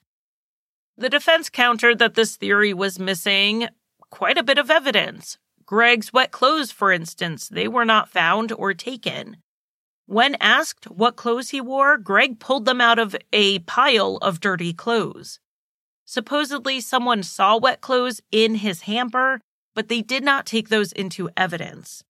The 0.97 1.09
defense 1.09 1.49
countered 1.49 1.99
that 1.99 2.15
this 2.15 2.35
theory 2.35 2.73
was 2.73 2.99
missing 2.99 3.69
quite 4.09 4.37
a 4.37 4.43
bit 4.43 4.57
of 4.57 4.69
evidence. 4.69 5.37
Greg's 5.65 6.11
wet 6.11 6.31
clothes, 6.31 6.69
for 6.69 6.91
instance, 6.91 7.47
they 7.47 7.69
were 7.69 7.85
not 7.85 8.09
found 8.09 8.51
or 8.51 8.73
taken. 8.73 9.37
When 10.05 10.35
asked 10.39 10.85
what 10.85 11.15
clothes 11.15 11.49
he 11.49 11.61
wore, 11.61 11.97
Greg 11.97 12.39
pulled 12.39 12.65
them 12.65 12.81
out 12.81 12.99
of 12.99 13.15
a 13.31 13.59
pile 13.59 14.17
of 14.17 14.39
dirty 14.39 14.73
clothes. 14.73 15.39
Supposedly, 16.05 16.81
someone 16.81 17.23
saw 17.23 17.57
wet 17.57 17.81
clothes 17.81 18.21
in 18.31 18.55
his 18.55 18.81
hamper 18.81 19.39
but 19.73 19.87
they 19.87 20.01
did 20.01 20.23
not 20.23 20.45
take 20.45 20.69
those 20.69 20.91
into 20.91 21.29
evidence. 21.37 22.03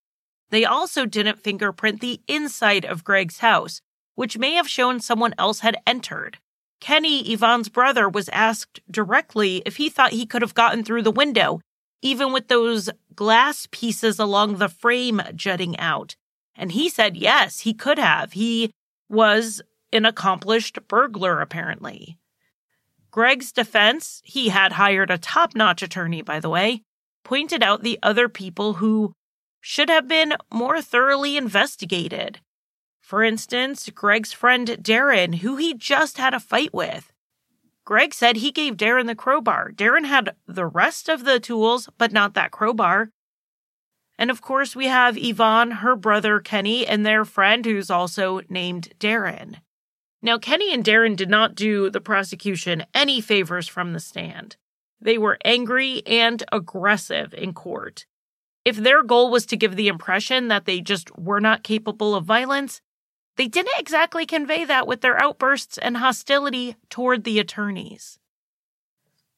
They 0.49 0.65
also 0.65 1.05
didn't 1.05 1.39
fingerprint 1.39 2.01
the 2.01 2.21
inside 2.27 2.85
of 2.85 3.03
Greg's 3.03 3.39
house, 3.39 3.81
which 4.15 4.37
may 4.37 4.53
have 4.53 4.67
shown 4.67 4.99
someone 4.99 5.33
else 5.37 5.59
had 5.61 5.77
entered. 5.87 6.39
Kenny, 6.79 7.31
Yvonne's 7.31 7.69
brother, 7.69 8.09
was 8.09 8.29
asked 8.29 8.79
directly 8.89 9.61
if 9.65 9.77
he 9.77 9.89
thought 9.89 10.11
he 10.11 10.25
could 10.25 10.41
have 10.41 10.55
gotten 10.55 10.83
through 10.83 11.03
the 11.03 11.11
window, 11.11 11.61
even 12.01 12.33
with 12.33 12.47
those 12.47 12.89
glass 13.15 13.67
pieces 13.71 14.19
along 14.19 14.57
the 14.57 14.67
frame 14.67 15.21
jutting 15.35 15.79
out. 15.79 16.15
And 16.61 16.73
he 16.73 16.89
said 16.89 17.17
yes, 17.17 17.61
he 17.61 17.73
could 17.73 17.97
have. 17.97 18.33
He 18.33 18.71
was 19.09 19.63
an 19.91 20.05
accomplished 20.05 20.77
burglar, 20.87 21.41
apparently. 21.41 22.19
Greg's 23.09 23.51
defense, 23.51 24.21
he 24.23 24.49
had 24.49 24.73
hired 24.73 25.09
a 25.09 25.17
top 25.17 25.55
notch 25.55 25.81
attorney, 25.81 26.21
by 26.21 26.39
the 26.39 26.51
way, 26.51 26.83
pointed 27.23 27.63
out 27.63 27.81
the 27.81 27.97
other 28.03 28.29
people 28.29 28.73
who 28.75 29.13
should 29.59 29.89
have 29.89 30.07
been 30.07 30.35
more 30.53 30.83
thoroughly 30.83 31.35
investigated. 31.35 32.39
For 32.99 33.23
instance, 33.23 33.89
Greg's 33.89 34.31
friend 34.31 34.67
Darren, 34.67 35.39
who 35.39 35.55
he 35.55 35.73
just 35.73 36.19
had 36.19 36.35
a 36.35 36.39
fight 36.39 36.75
with. 36.75 37.11
Greg 37.85 38.13
said 38.13 38.37
he 38.37 38.51
gave 38.51 38.77
Darren 38.77 39.07
the 39.07 39.15
crowbar. 39.15 39.71
Darren 39.71 40.05
had 40.05 40.35
the 40.47 40.67
rest 40.67 41.09
of 41.09 41.25
the 41.25 41.39
tools, 41.39 41.89
but 41.97 42.11
not 42.11 42.35
that 42.35 42.51
crowbar. 42.51 43.09
And 44.21 44.29
of 44.29 44.39
course, 44.39 44.75
we 44.75 44.85
have 44.85 45.17
Yvonne, 45.17 45.71
her 45.71 45.95
brother 45.95 46.39
Kenny, 46.39 46.85
and 46.85 47.03
their 47.03 47.25
friend 47.25 47.65
who's 47.65 47.89
also 47.89 48.41
named 48.49 48.89
Darren. 48.99 49.61
Now, 50.21 50.37
Kenny 50.37 50.71
and 50.71 50.85
Darren 50.85 51.15
did 51.15 51.27
not 51.27 51.55
do 51.55 51.89
the 51.89 52.01
prosecution 52.01 52.85
any 52.93 53.19
favors 53.19 53.67
from 53.67 53.93
the 53.93 53.99
stand. 53.99 54.57
They 55.01 55.17
were 55.17 55.39
angry 55.43 56.03
and 56.05 56.43
aggressive 56.51 57.33
in 57.33 57.53
court. 57.53 58.05
If 58.63 58.75
their 58.77 59.01
goal 59.01 59.31
was 59.31 59.47
to 59.47 59.57
give 59.57 59.75
the 59.75 59.87
impression 59.87 60.49
that 60.49 60.65
they 60.65 60.81
just 60.81 61.09
were 61.17 61.41
not 61.41 61.63
capable 61.63 62.13
of 62.13 62.23
violence, 62.23 62.79
they 63.37 63.47
didn't 63.47 63.79
exactly 63.79 64.27
convey 64.27 64.65
that 64.65 64.85
with 64.85 65.01
their 65.01 65.19
outbursts 65.19 65.79
and 65.79 65.97
hostility 65.97 66.75
toward 66.91 67.23
the 67.23 67.39
attorneys. 67.39 68.19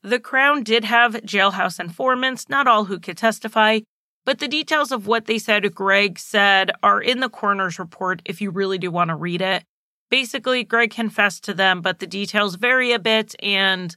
The 0.01 0.19
Crown 0.19 0.61
did 0.61 0.83
have 0.83 1.13
jailhouse 1.21 1.79
informants, 1.79 2.49
not 2.49 2.67
all 2.67 2.83
who 2.83 2.99
could 2.99 3.15
testify, 3.15 3.79
but 4.25 4.39
the 4.39 4.47
details 4.47 4.91
of 4.91 5.07
what 5.07 5.25
they 5.25 5.37
said 5.37 5.73
Greg 5.73 6.19
said 6.19 6.71
are 6.81 7.01
in 7.01 7.19
the 7.19 7.29
coroner's 7.29 7.79
report 7.79 8.21
if 8.25 8.41
you 8.41 8.51
really 8.51 8.77
do 8.77 8.91
want 8.91 9.09
to 9.09 9.15
read 9.15 9.41
it. 9.41 9.63
Basically, 10.09 10.63
Greg 10.63 10.91
confessed 10.91 11.43
to 11.45 11.53
them, 11.53 11.81
but 11.81 11.99
the 11.99 12.07
details 12.07 12.55
vary 12.55 12.91
a 12.91 12.99
bit, 12.99 13.35
and 13.41 13.95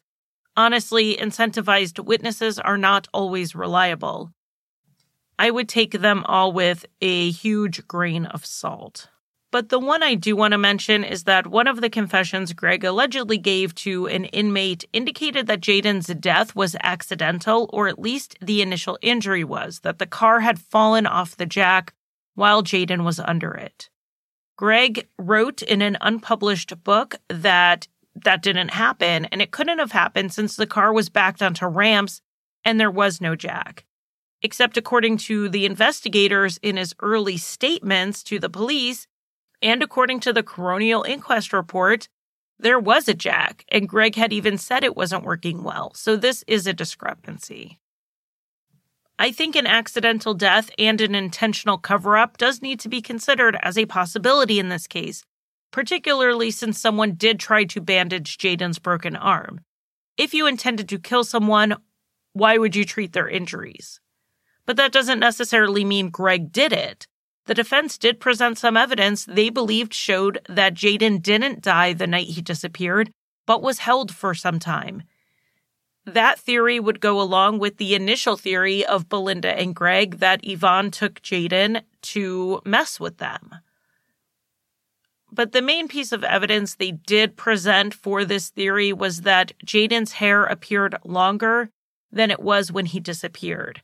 Honestly, 0.57 1.17
incentivized 1.17 2.03
witnesses 2.03 2.59
are 2.59 2.79
not 2.79 3.09
always 3.13 3.55
reliable. 3.55 4.33
I 5.39 5.51
would 5.51 5.69
take 5.69 5.93
them 5.93 6.25
all 6.25 6.51
with 6.51 6.87
a 7.03 7.31
huge 7.31 7.87
grain 7.87 8.25
of 8.25 8.47
salt. 8.47 9.09
But 9.53 9.69
the 9.69 9.79
one 9.79 10.03
I 10.03 10.15
do 10.15 10.37
want 10.37 10.53
to 10.53 10.59
mention 10.59 11.05
is 11.05 11.25
that 11.25 11.47
one 11.47 11.67
of 11.67 11.81
the 11.81 11.89
confessions 11.89 12.53
Greg 12.53 12.85
allegedly 12.85 13.39
gave 13.39 13.75
to 13.77 14.07
an 14.07 14.25
inmate 14.27 14.85
indicated 14.93 15.47
that 15.47 15.61
Jaden's 15.61 16.09
death 16.09 16.55
was 16.55 16.77
accidental, 16.83 17.71
or 17.73 17.89
at 17.89 17.99
least 17.99 18.37
the 18.41 18.61
initial 18.61 18.99
injury 19.03 19.45
was, 19.45 19.81
that 19.81 19.99
the 19.99 20.07
car 20.07 20.41
had 20.41 20.59
fallen 20.59 21.07
off 21.07 21.37
the 21.37 21.47
jack 21.47 21.95
while 22.35 22.63
Jaden 22.63 23.05
was 23.05 23.21
under 23.21 23.53
it. 23.53 23.89
Greg 24.57 25.07
wrote 25.19 25.63
in 25.63 25.81
an 25.81 25.97
unpublished 26.01 26.83
book 26.83 27.17
that 27.29 27.89
that 28.25 28.43
didn't 28.43 28.71
happen. 28.71 29.27
And 29.27 29.43
it 29.43 29.51
couldn't 29.51 29.79
have 29.79 29.93
happened 29.93 30.33
since 30.33 30.57
the 30.57 30.67
car 30.67 30.93
was 30.93 31.09
backed 31.09 31.43
onto 31.43 31.67
ramps 31.67 32.21
and 32.65 32.81
there 32.81 32.91
was 32.91 33.21
no 33.21 33.37
jack. 33.37 33.85
Except 34.43 34.77
according 34.77 35.19
to 35.19 35.49
the 35.49 35.67
investigators 35.67 36.59
in 36.63 36.77
his 36.77 36.95
early 37.01 37.37
statements 37.37 38.23
to 38.25 38.39
the 38.39 38.51
police, 38.51 39.07
and 39.67 39.83
according 39.83 40.21
to 40.21 40.33
the 40.33 40.45
coronial 40.45 41.05
inquest 41.05 41.53
report, 41.53 42.09
there 42.57 42.79
was 42.79 43.09
a 43.09 43.15
jack, 43.15 43.65
and 43.69 43.89
Greg 43.89 44.15
had 44.15 44.33
even 44.33 44.57
said 44.57 44.85
it 44.85 44.97
wasn't 44.97 45.25
working 45.25 45.65
well. 45.65 45.93
So 45.95 46.15
this 46.15 46.45
is 46.47 46.69
a 46.69 46.73
discrepancy. 46.73 47.81
I 49.19 49.33
think 49.33 49.57
an 49.57 49.67
accidental 49.67 50.35
death 50.35 50.71
and 50.79 51.01
an 51.01 51.17
intentional 51.17 51.79
cover 51.79 52.17
up 52.17 52.39
does 52.39 52.63
need 52.63 52.79
to 52.79 52.89
be 52.89 53.03
considered 53.03 53.59
as 53.61 53.77
a 53.77 53.87
possibility 53.87 54.61
in 54.61 54.69
this 54.69 54.87
case, 54.87 55.25
particularly 55.73 56.53
since 56.53 56.81
someone 56.81 57.15
did 57.15 57.41
try 57.41 57.65
to 57.65 57.81
bandage 57.81 58.39
Jaden's 58.39 58.79
broken 58.79 59.17
arm. 59.17 59.63
If 60.17 60.33
you 60.33 60.47
intended 60.47 60.89
to 60.91 61.01
kill 61.01 61.25
someone, 61.25 61.75
why 62.35 62.57
would 62.57 62.77
you 62.77 62.85
treat 62.85 63.15
their 63.15 63.29
injuries? 63.29 64.01
But 64.65 64.77
that 64.77 64.93
doesn't 64.93 65.19
necessarily 65.19 65.85
mean 65.85 66.11
Greg 66.11 66.53
did 66.53 66.73
it. 66.73 67.09
The 67.47 67.55
defense 67.55 67.97
did 67.97 68.21
present 68.21 68.59
some 68.59 68.77
evidence 68.77 69.25
they 69.25 69.51
believed 69.51 69.95
showed 69.95 70.41
that 70.49 70.75
Jaden 70.75 71.23
didn't 71.23 71.63
die 71.63 71.93
the 71.93 72.07
night 72.07 72.29
he 72.29 72.43
disappeared, 72.43 73.11
but 73.47 73.63
was 73.63 73.79
held 73.79 74.15
for 74.15 74.35
some 74.35 74.59
time. 74.59 75.05
That 76.05 76.39
theory 76.39 76.79
would 76.79 77.01
go 77.01 77.21
along 77.21 77.59
with 77.59 77.79
the 77.79 77.95
initial 77.95 78.37
theory 78.37 78.85
of 78.85 79.09
Belinda 79.09 79.59
and 79.59 79.75
Greg 79.75 80.19
that 80.19 80.41
Yvonne 80.45 80.91
took 80.91 81.21
Jaden 81.23 81.83
to 82.03 82.61
mess 82.65 83.01
with 83.01 83.19
them. 83.19 83.57
But 85.33 85.53
the 85.53 85.63
main 85.63 85.89
piece 85.89 86.13
of 86.13 86.25
evidence 86.25 86.75
they 86.75 86.93
did 86.93 87.37
present 87.37 87.93
for 87.93 88.25
this 88.25 88.51
theory 88.51 88.93
was 88.93 89.23
that 89.23 89.53
Jaden's 89.65 90.13
hair 90.13 90.45
appeared 90.45 90.97
longer 91.05 91.71
than 92.11 92.31
it 92.31 92.41
was 92.41 92.73
when 92.73 92.87
he 92.87 93.01
disappeared. 93.01 93.83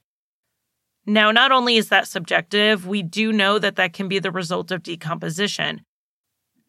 Now, 1.05 1.33
not 1.33 1.51
only 1.51 1.77
is 1.77 1.89
that 1.89 2.07
subjective, 2.07 2.87
we 2.87 3.03
do 3.03 3.33
know 3.33 3.59
that 3.59 3.77
that 3.77 3.93
can 3.93 4.09
be 4.09 4.19
the 4.19 4.31
result 4.31 4.71
of 4.71 4.83
decomposition. 4.83 5.85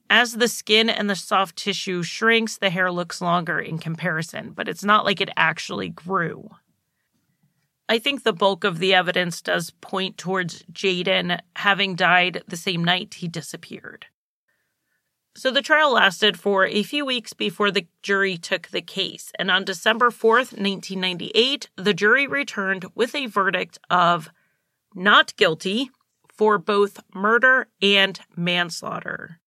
As 0.10 0.34
the 0.34 0.48
skin 0.48 0.90
and 0.90 1.10
the 1.10 1.16
soft 1.16 1.56
tissue 1.56 2.04
shrinks, 2.04 2.58
the 2.58 2.70
hair 2.70 2.92
looks 2.92 3.22
longer 3.22 3.60
in 3.60 3.78
comparison, 3.78 4.52
but 4.52 4.68
it's 4.68 4.84
not 4.84 5.06
like 5.06 5.22
it 5.22 5.30
actually 5.38 5.90
grew. 5.90 6.50
I 7.90 8.00
think 8.00 8.24
the 8.24 8.34
bulk 8.34 8.64
of 8.64 8.80
the 8.80 8.94
evidence 8.94 9.42
does 9.42 9.70
point 9.82 10.18
towards 10.18 10.64
Jaden 10.72 11.40
having 11.56 11.96
died 11.96 12.44
the 12.48 12.58
same 12.58 12.84
night 12.84 13.16
he 13.16 13.28
disappeared. 13.28 14.08
So 15.36 15.50
the 15.50 15.64
trial 15.64 15.94
lasted 15.94 16.40
for 16.40 16.66
a 16.66 16.84
few 16.84 17.06
weeks 17.06 17.34
before 17.34 17.72
the 17.72 17.88
jury 18.04 18.38
took 18.38 18.68
the 18.68 18.82
case, 18.82 19.32
and 19.40 19.50
on 19.50 19.66
December 19.66 20.12
4th, 20.12 20.54
1998, 20.54 21.70
the 21.76 21.94
jury 21.94 22.28
returned 22.28 22.86
with 22.94 23.16
a 23.16 23.26
verdict 23.26 23.80
of 23.90 24.30
not 24.94 25.36
guilty 25.36 25.90
for 26.32 26.60
both 26.60 27.00
murder 27.16 27.68
and 27.82 28.20
manslaughter. 28.36 29.40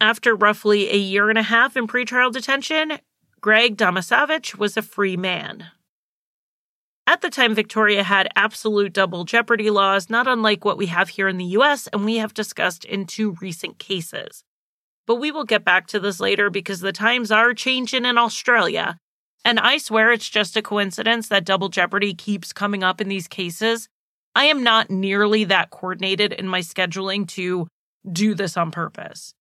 After 0.00 0.34
roughly 0.34 0.90
a 0.90 0.96
year 0.96 1.28
and 1.28 1.38
a 1.38 1.42
half 1.42 1.76
in 1.76 1.86
pretrial 1.86 2.32
detention, 2.32 2.98
Greg 3.42 3.76
Domaszewicz 3.76 4.56
was 4.56 4.78
a 4.78 4.82
free 4.82 5.16
man. 5.16 5.66
At 7.06 7.20
the 7.20 7.28
time, 7.28 7.54
Victoria 7.54 8.02
had 8.02 8.28
absolute 8.34 8.94
double 8.94 9.24
jeopardy 9.24 9.68
laws, 9.68 10.08
not 10.08 10.26
unlike 10.26 10.64
what 10.64 10.78
we 10.78 10.86
have 10.86 11.10
here 11.10 11.28
in 11.28 11.36
the 11.36 11.56
US 11.56 11.86
and 11.88 12.04
we 12.06 12.16
have 12.16 12.32
discussed 12.32 12.84
in 12.84 13.04
two 13.04 13.36
recent 13.42 13.78
cases. 13.78 14.42
But 15.10 15.16
we 15.16 15.32
will 15.32 15.42
get 15.42 15.64
back 15.64 15.88
to 15.88 15.98
this 15.98 16.20
later 16.20 16.50
because 16.50 16.78
the 16.78 16.92
times 16.92 17.32
are 17.32 17.52
changing 17.52 18.04
in 18.04 18.16
Australia. 18.16 18.96
And 19.44 19.58
I 19.58 19.78
swear 19.78 20.12
it's 20.12 20.28
just 20.28 20.56
a 20.56 20.62
coincidence 20.62 21.26
that 21.26 21.44
double 21.44 21.68
jeopardy 21.68 22.14
keeps 22.14 22.52
coming 22.52 22.84
up 22.84 23.00
in 23.00 23.08
these 23.08 23.26
cases. 23.26 23.88
I 24.36 24.44
am 24.44 24.62
not 24.62 24.88
nearly 24.88 25.42
that 25.42 25.70
coordinated 25.70 26.32
in 26.32 26.46
my 26.46 26.60
scheduling 26.60 27.26
to 27.30 27.66
do 28.08 28.36
this 28.36 28.56
on 28.56 28.70
purpose. 28.70 29.34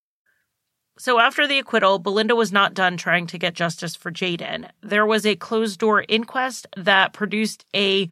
So, 0.98 1.20
after 1.20 1.46
the 1.46 1.60
acquittal, 1.60 2.00
Belinda 2.00 2.36
was 2.36 2.52
not 2.52 2.74
done 2.74 2.98
trying 2.98 3.28
to 3.28 3.38
get 3.38 3.54
justice 3.54 3.96
for 3.96 4.12
Jaden. 4.12 4.72
There 4.82 5.06
was 5.06 5.24
a 5.24 5.36
closed 5.36 5.80
door 5.80 6.04
inquest 6.10 6.66
that 6.78 7.14
produced 7.14 7.64
a 7.76 8.10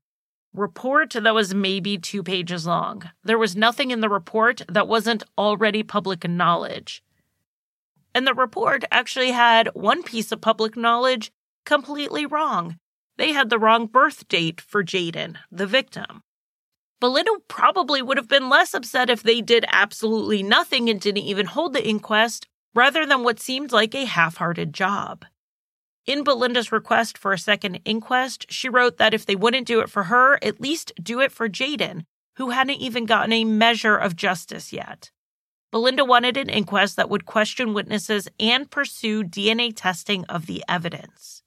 report 0.54 1.14
that 1.14 1.34
was 1.34 1.56
maybe 1.56 1.98
two 1.98 2.22
pages 2.22 2.68
long. 2.68 3.10
There 3.24 3.40
was 3.40 3.56
nothing 3.56 3.90
in 3.90 4.02
the 4.02 4.10
report 4.10 4.62
that 4.70 4.88
wasn't 4.88 5.24
already 5.40 5.82
public 5.82 6.30
knowledge. 6.30 7.02
And 8.18 8.26
the 8.26 8.34
report 8.34 8.84
actually 8.90 9.30
had 9.30 9.70
one 9.76 10.02
piece 10.02 10.32
of 10.32 10.42
public 10.42 10.76
knowledge 10.76 11.30
completely 11.68 12.26
wrong. 12.26 12.80
They 13.18 13.32
had 13.32 13.52
the 13.52 13.60
wrong 13.60 13.86
birth 13.86 14.28
date 14.28 14.60
for 14.60 14.84
Jaden, 14.84 15.36
the 15.52 15.68
victim. 15.68 16.24
Belinda 17.00 17.30
probably 17.48 18.02
would 18.02 18.18
have 18.18 18.28
been 18.28 18.50
less 18.50 18.74
upset 18.74 19.12
if 19.12 19.22
they 19.22 19.40
did 19.40 19.66
absolutely 19.68 20.42
nothing 20.42 20.90
and 20.90 21.00
didn't 21.00 21.26
even 21.26 21.46
hold 21.46 21.74
the 21.74 21.88
inquest, 21.88 22.48
rather 22.74 23.06
than 23.06 23.22
what 23.22 23.40
seemed 23.40 23.72
like 23.72 23.94
a 23.94 24.06
half 24.06 24.38
hearted 24.38 24.74
job. 24.74 25.24
In 26.08 26.24
Belinda's 26.24 26.72
request 26.72 27.20
for 27.20 27.34
a 27.34 27.38
second 27.38 27.82
inquest, 27.86 28.52
she 28.52 28.68
wrote 28.68 28.98
that 28.98 29.14
if 29.14 29.28
they 29.28 29.36
wouldn't 29.36 29.68
do 29.68 29.80
it 29.80 29.92
for 29.92 30.06
her, 30.06 30.40
at 30.44 30.60
least 30.60 30.92
do 31.00 31.22
it 31.22 31.32
for 31.32 31.48
Jaden, 31.48 32.02
who 32.38 32.50
hadn't 32.50 32.82
even 32.82 33.06
gotten 33.06 33.34
a 33.34 33.46
measure 33.46 33.96
of 33.96 34.16
justice 34.16 34.74
yet. 34.74 35.12
Belinda 35.72 36.06
wanted 36.06 36.38
an 36.38 36.50
inquest 36.50 36.96
that 36.96 37.10
would 37.10 37.26
question 37.26 37.74
witnesses 37.74 38.28
and 38.40 38.70
pursue 38.70 39.24
DNA 39.24 39.74
testing 39.76 40.24
of 40.26 40.46
the 40.46 40.64
evidence. 40.68 41.44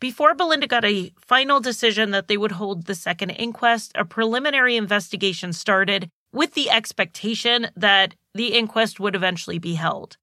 Before 0.00 0.34
Belinda 0.34 0.66
got 0.66 0.84
a 0.86 1.12
final 1.18 1.60
decision 1.60 2.10
that 2.12 2.26
they 2.26 2.38
would 2.38 2.52
hold 2.52 2.86
the 2.86 2.94
second 2.94 3.30
inquest, 3.30 3.92
a 3.94 4.06
preliminary 4.06 4.76
investigation 4.76 5.52
started 5.52 6.08
with 6.32 6.54
the 6.54 6.70
expectation 6.70 7.68
that 7.76 8.14
the 8.34 8.56
inquest 8.56 8.98
would 8.98 9.14
eventually 9.14 9.58
be 9.58 9.74
held. 9.74 10.16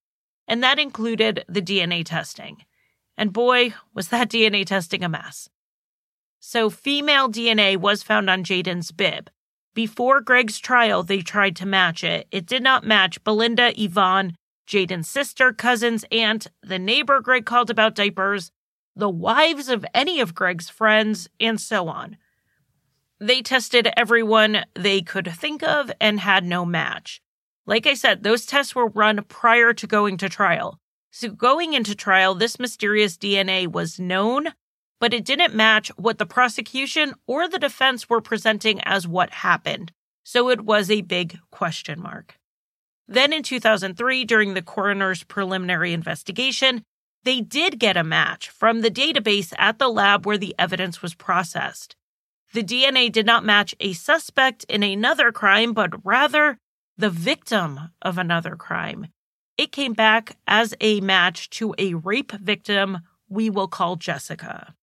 And 0.48 0.64
that 0.64 0.80
included 0.80 1.46
the 1.48 1.62
DNA 1.62 2.04
testing. 2.04 2.64
And 3.18 3.32
boy, 3.32 3.74
was 3.94 4.08
that 4.08 4.30
DNA 4.30 4.66
testing 4.66 5.04
a 5.04 5.10
mess. 5.10 5.50
So, 6.40 6.70
female 6.70 7.30
DNA 7.30 7.78
was 7.78 8.04
found 8.04 8.30
on 8.30 8.44
Jaden's 8.44 8.92
bib, 8.92 9.30
before 9.78 10.22
Greg's 10.22 10.58
trial, 10.58 11.04
they 11.04 11.22
tried 11.22 11.56
to 11.58 11.68
match 11.68 12.04
it. 12.04 12.28
It 12.32 12.48
did 12.48 12.64
not 12.64 12.84
match 12.84 13.24
Belinda, 13.24 13.80
Yvonne, 13.80 14.36
Jaden's 14.66 15.08
sister, 15.08 15.54
cousins, 15.54 16.04
aunt, 16.12 16.48
the 16.64 16.80
neighbor 16.80 17.22
Greg 17.22 17.46
called 17.46 17.70
about 17.70 17.94
diapers, 17.94 18.50
the 18.96 19.08
wives 19.08 19.70
of 19.70 19.86
any 19.94 20.20
of 20.20 20.34
Greg's 20.34 20.68
friends, 20.68 21.30
and 21.40 21.62
so 21.62 21.90
on. 21.90 22.18
They 23.20 23.44
tested 23.44 23.88
everyone 23.96 24.66
they 24.74 25.04
could 25.04 25.32
think 25.32 25.62
of 25.62 25.92
and 26.02 26.22
had 26.22 26.44
no 26.44 26.66
match. 26.66 27.22
Like 27.68 27.86
I 27.86 27.94
said, 27.94 28.24
those 28.24 28.48
tests 28.48 28.74
were 28.74 28.88
run 28.88 29.24
prior 29.28 29.74
to 29.74 29.86
going 29.86 30.18
to 30.18 30.28
trial. 30.28 30.80
So, 31.12 31.30
going 31.30 31.74
into 31.74 31.94
trial, 31.94 32.34
this 32.34 32.58
mysterious 32.60 33.16
DNA 33.16 33.72
was 33.72 34.00
known, 34.00 34.48
but 35.00 35.14
it 35.14 35.26
didn't 35.26 35.56
match 35.56 35.90
what 35.98 36.18
the 36.18 36.26
prosecution 36.26 37.14
or 37.28 37.48
the 37.48 37.60
defense 37.60 38.10
were 38.10 38.22
presenting 38.22 38.82
as 38.82 39.08
what 39.08 39.32
happened. 39.32 39.92
So 40.24 40.50
it 40.50 40.62
was 40.62 40.90
a 40.90 41.02
big 41.02 41.40
question 41.52 42.02
mark. 42.02 42.38
Then 43.08 43.32
in 43.32 43.44
2003, 43.44 44.26
during 44.26 44.54
the 44.54 44.62
coroner's 44.62 45.24
preliminary 45.24 45.94
investigation, 45.94 46.84
they 47.24 47.42
did 47.42 47.80
get 47.80 47.98
a 47.98 48.04
match 48.04 48.50
from 48.50 48.82
the 48.82 48.92
database 48.92 49.54
at 49.58 49.80
the 49.80 49.88
lab 49.88 50.26
where 50.26 50.38
the 50.38 50.56
evidence 50.60 51.02
was 51.02 51.14
processed. 51.14 51.96
The 52.54 52.64
DNA 52.64 53.12
did 53.12 53.26
not 53.26 53.46
match 53.46 53.76
a 53.80 53.94
suspect 53.94 54.66
in 54.70 54.84
another 54.84 55.32
crime, 55.32 55.74
but 55.74 56.06
rather 56.06 56.58
the 56.98 57.10
victim 57.10 57.92
of 58.02 58.18
another 58.18 58.56
crime. 58.56 59.08
It 59.58 59.72
came 59.72 59.94
back 59.94 60.38
as 60.48 60.74
a 60.82 61.02
match 61.02 61.50
to 61.52 61.74
a 61.78 61.96
rape 61.96 62.32
victim 62.32 63.00
we 63.30 63.50
will 63.50 63.68
call 63.68 63.96
Jessica. 63.96 64.74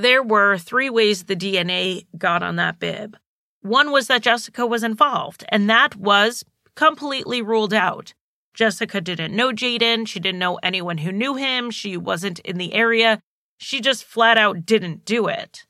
There 0.00 0.22
were 0.22 0.56
three 0.56 0.88
ways 0.88 1.24
the 1.24 1.36
DNA 1.36 2.06
got 2.16 2.42
on 2.42 2.56
that 2.56 2.78
bib. 2.78 3.18
One 3.60 3.92
was 3.92 4.06
that 4.06 4.22
Jessica 4.22 4.66
was 4.66 4.82
involved, 4.82 5.44
and 5.50 5.68
that 5.68 5.94
was 5.94 6.42
completely 6.74 7.42
ruled 7.42 7.74
out. 7.74 8.14
Jessica 8.54 9.02
didn't 9.02 9.36
know 9.36 9.52
Jaden. 9.52 10.08
She 10.08 10.18
didn't 10.18 10.38
know 10.38 10.58
anyone 10.62 10.98
who 10.98 11.12
knew 11.12 11.34
him. 11.34 11.70
She 11.70 11.98
wasn't 11.98 12.38
in 12.38 12.56
the 12.56 12.72
area. 12.72 13.20
She 13.58 13.82
just 13.82 14.04
flat 14.04 14.38
out 14.38 14.64
didn't 14.64 15.04
do 15.04 15.26
it. 15.26 15.66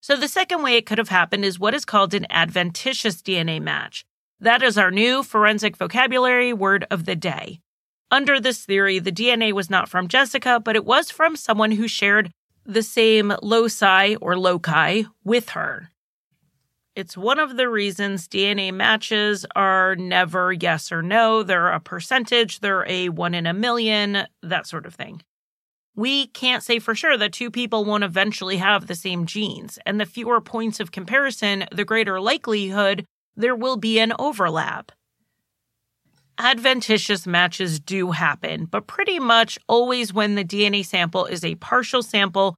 So, 0.00 0.16
the 0.16 0.28
second 0.28 0.62
way 0.62 0.76
it 0.76 0.86
could 0.86 0.98
have 0.98 1.08
happened 1.08 1.44
is 1.44 1.58
what 1.58 1.74
is 1.74 1.84
called 1.84 2.14
an 2.14 2.28
adventitious 2.30 3.20
DNA 3.20 3.60
match. 3.60 4.04
That 4.38 4.62
is 4.62 4.78
our 4.78 4.92
new 4.92 5.24
forensic 5.24 5.76
vocabulary 5.76 6.52
word 6.52 6.86
of 6.88 7.04
the 7.04 7.16
day. 7.16 7.58
Under 8.12 8.38
this 8.38 8.64
theory, 8.64 9.00
the 9.00 9.10
DNA 9.10 9.52
was 9.52 9.68
not 9.68 9.88
from 9.88 10.06
Jessica, 10.06 10.60
but 10.64 10.76
it 10.76 10.84
was 10.84 11.10
from 11.10 11.34
someone 11.34 11.72
who 11.72 11.88
shared 11.88 12.30
the 12.72 12.82
same 12.82 13.32
loci 13.42 14.14
or 14.16 14.38
loci 14.38 15.04
with 15.24 15.50
her. 15.50 15.90
It's 16.96 17.16
one 17.16 17.38
of 17.38 17.56
the 17.56 17.68
reasons 17.68 18.28
DNA 18.28 18.72
matches 18.72 19.46
are 19.56 19.96
never 19.96 20.52
yes 20.52 20.92
or 20.92 21.02
no. 21.02 21.42
They're 21.42 21.68
a 21.68 21.80
percentage, 21.80 22.60
they're 22.60 22.86
a 22.88 23.08
one 23.08 23.34
in 23.34 23.46
a 23.46 23.54
million, 23.54 24.26
that 24.42 24.66
sort 24.66 24.86
of 24.86 24.94
thing. 24.94 25.22
We 25.96 26.28
can't 26.28 26.62
say 26.62 26.78
for 26.78 26.94
sure 26.94 27.16
that 27.16 27.32
two 27.32 27.50
people 27.50 27.84
won't 27.84 28.04
eventually 28.04 28.58
have 28.58 28.86
the 28.86 28.94
same 28.94 29.26
genes, 29.26 29.78
and 29.84 30.00
the 30.00 30.06
fewer 30.06 30.40
points 30.40 30.80
of 30.80 30.92
comparison, 30.92 31.64
the 31.72 31.84
greater 31.84 32.20
likelihood 32.20 33.04
there 33.36 33.56
will 33.56 33.76
be 33.76 33.98
an 33.98 34.12
overlap. 34.18 34.92
Adventitious 36.42 37.26
matches 37.26 37.78
do 37.78 38.12
happen, 38.12 38.64
but 38.64 38.86
pretty 38.86 39.18
much 39.18 39.58
always 39.68 40.14
when 40.14 40.36
the 40.36 40.44
DNA 40.44 40.82
sample 40.82 41.26
is 41.26 41.44
a 41.44 41.54
partial 41.56 42.02
sample 42.02 42.54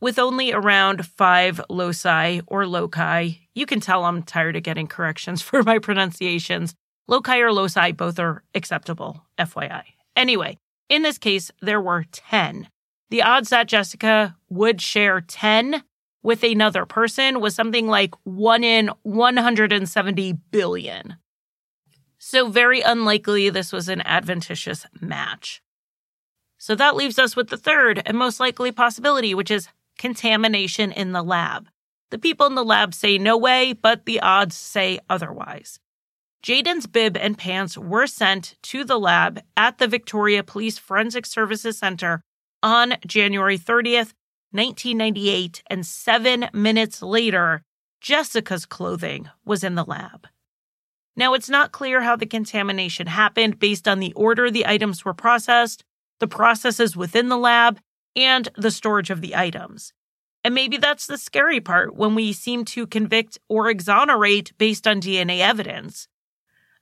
with 0.00 0.18
only 0.18 0.52
around 0.52 1.06
five 1.06 1.60
loci 1.70 2.40
or 2.48 2.66
loci. 2.66 3.28
You 3.54 3.64
can 3.64 3.78
tell 3.78 4.04
I'm 4.04 4.24
tired 4.24 4.56
of 4.56 4.64
getting 4.64 4.88
corrections 4.88 5.40
for 5.48 5.62
my 5.62 5.78
pronunciations. 5.78 6.74
Loci 7.06 7.38
or 7.38 7.52
loci, 7.52 7.92
both 7.92 8.18
are 8.18 8.42
acceptable, 8.56 9.24
FYI. 9.38 9.84
Anyway, 10.16 10.58
in 10.88 11.02
this 11.02 11.16
case, 11.16 11.52
there 11.62 11.80
were 11.80 12.06
10. 12.10 12.68
The 13.10 13.22
odds 13.22 13.50
that 13.50 13.68
Jessica 13.68 14.34
would 14.48 14.80
share 14.80 15.20
10 15.20 15.84
with 16.24 16.42
another 16.42 16.84
person 16.84 17.40
was 17.40 17.54
something 17.54 17.86
like 17.86 18.16
1 18.24 18.64
in 18.64 18.90
170 19.04 20.32
billion. 20.50 21.16
So, 22.28 22.48
very 22.48 22.80
unlikely 22.80 23.50
this 23.50 23.72
was 23.72 23.88
an 23.88 24.00
adventitious 24.00 24.84
match. 25.00 25.62
So, 26.58 26.74
that 26.74 26.96
leaves 26.96 27.20
us 27.20 27.36
with 27.36 27.50
the 27.50 27.56
third 27.56 28.02
and 28.04 28.18
most 28.18 28.40
likely 28.40 28.72
possibility, 28.72 29.32
which 29.32 29.48
is 29.48 29.68
contamination 29.96 30.90
in 30.90 31.12
the 31.12 31.22
lab. 31.22 31.68
The 32.10 32.18
people 32.18 32.48
in 32.48 32.56
the 32.56 32.64
lab 32.64 32.94
say 32.94 33.16
no 33.16 33.38
way, 33.38 33.74
but 33.74 34.06
the 34.06 34.18
odds 34.18 34.56
say 34.56 34.98
otherwise. 35.08 35.78
Jaden's 36.42 36.88
bib 36.88 37.16
and 37.16 37.38
pants 37.38 37.78
were 37.78 38.08
sent 38.08 38.56
to 38.62 38.82
the 38.82 38.98
lab 38.98 39.40
at 39.56 39.78
the 39.78 39.86
Victoria 39.86 40.42
Police 40.42 40.78
Forensic 40.78 41.26
Services 41.26 41.78
Center 41.78 42.22
on 42.60 42.96
January 43.06 43.56
30th, 43.56 44.14
1998, 44.50 45.62
and 45.70 45.86
seven 45.86 46.48
minutes 46.52 47.02
later, 47.02 47.62
Jessica's 48.00 48.66
clothing 48.66 49.30
was 49.44 49.62
in 49.62 49.76
the 49.76 49.84
lab. 49.84 50.26
Now, 51.16 51.32
it's 51.34 51.48
not 51.48 51.72
clear 51.72 52.02
how 52.02 52.16
the 52.16 52.26
contamination 52.26 53.06
happened 53.06 53.58
based 53.58 53.88
on 53.88 54.00
the 54.00 54.12
order 54.12 54.50
the 54.50 54.66
items 54.66 55.04
were 55.04 55.14
processed, 55.14 55.84
the 56.20 56.28
processes 56.28 56.96
within 56.96 57.28
the 57.28 57.38
lab, 57.38 57.80
and 58.14 58.48
the 58.56 58.70
storage 58.70 59.10
of 59.10 59.20
the 59.20 59.34
items. 59.34 59.92
And 60.44 60.54
maybe 60.54 60.76
that's 60.76 61.06
the 61.06 61.18
scary 61.18 61.60
part 61.60 61.96
when 61.96 62.14
we 62.14 62.32
seem 62.32 62.64
to 62.66 62.86
convict 62.86 63.38
or 63.48 63.68
exonerate 63.68 64.52
based 64.58 64.86
on 64.86 65.00
DNA 65.00 65.40
evidence. 65.40 66.06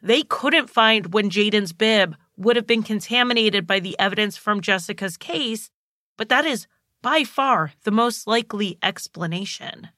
They 0.03 0.23
couldn't 0.23 0.69
find 0.69 1.15
when 1.15 1.31
Jaden's 1.31 1.73
bib 1.73 2.15
would 2.37 2.57
have 2.57 2.67
been 2.67 2.83
contaminated 2.83 3.67
by 3.67 3.81
the 3.81 3.99
evidence 3.99 4.37
from 4.37 4.61
Jessica's 4.61 5.17
case, 5.17 5.71
but 6.19 6.29
that 6.29 6.45
is 6.45 6.67
by 7.03 7.25
far 7.25 7.73
the 7.85 7.91
most 7.91 8.27
likely 8.27 8.79
explanation. 8.83 9.89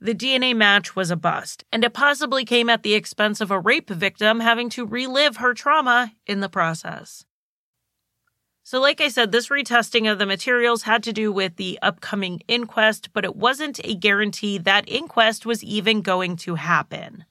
The 0.00 0.14
DNA 0.14 0.54
match 0.54 0.94
was 0.94 1.10
a 1.10 1.16
bust, 1.16 1.64
and 1.72 1.82
it 1.82 1.94
possibly 1.94 2.44
came 2.44 2.68
at 2.68 2.82
the 2.82 2.94
expense 2.94 3.40
of 3.40 3.50
a 3.50 3.58
rape 3.58 3.88
victim 3.88 4.40
having 4.40 4.68
to 4.70 4.86
relive 4.86 5.38
her 5.38 5.54
trauma 5.54 6.12
in 6.26 6.40
the 6.40 6.50
process. 6.50 7.24
So, 8.62 8.80
like 8.80 9.00
I 9.00 9.08
said, 9.08 9.32
this 9.32 9.48
retesting 9.48 10.10
of 10.10 10.18
the 10.18 10.26
materials 10.26 10.82
had 10.82 11.02
to 11.04 11.12
do 11.12 11.32
with 11.32 11.56
the 11.56 11.78
upcoming 11.80 12.42
inquest, 12.48 13.10
but 13.12 13.24
it 13.24 13.36
wasn't 13.36 13.80
a 13.84 13.94
guarantee 13.94 14.58
that 14.58 14.88
inquest 14.88 15.46
was 15.46 15.62
even 15.62 16.02
going 16.02 16.36
to 16.38 16.56
happen. 16.56 17.24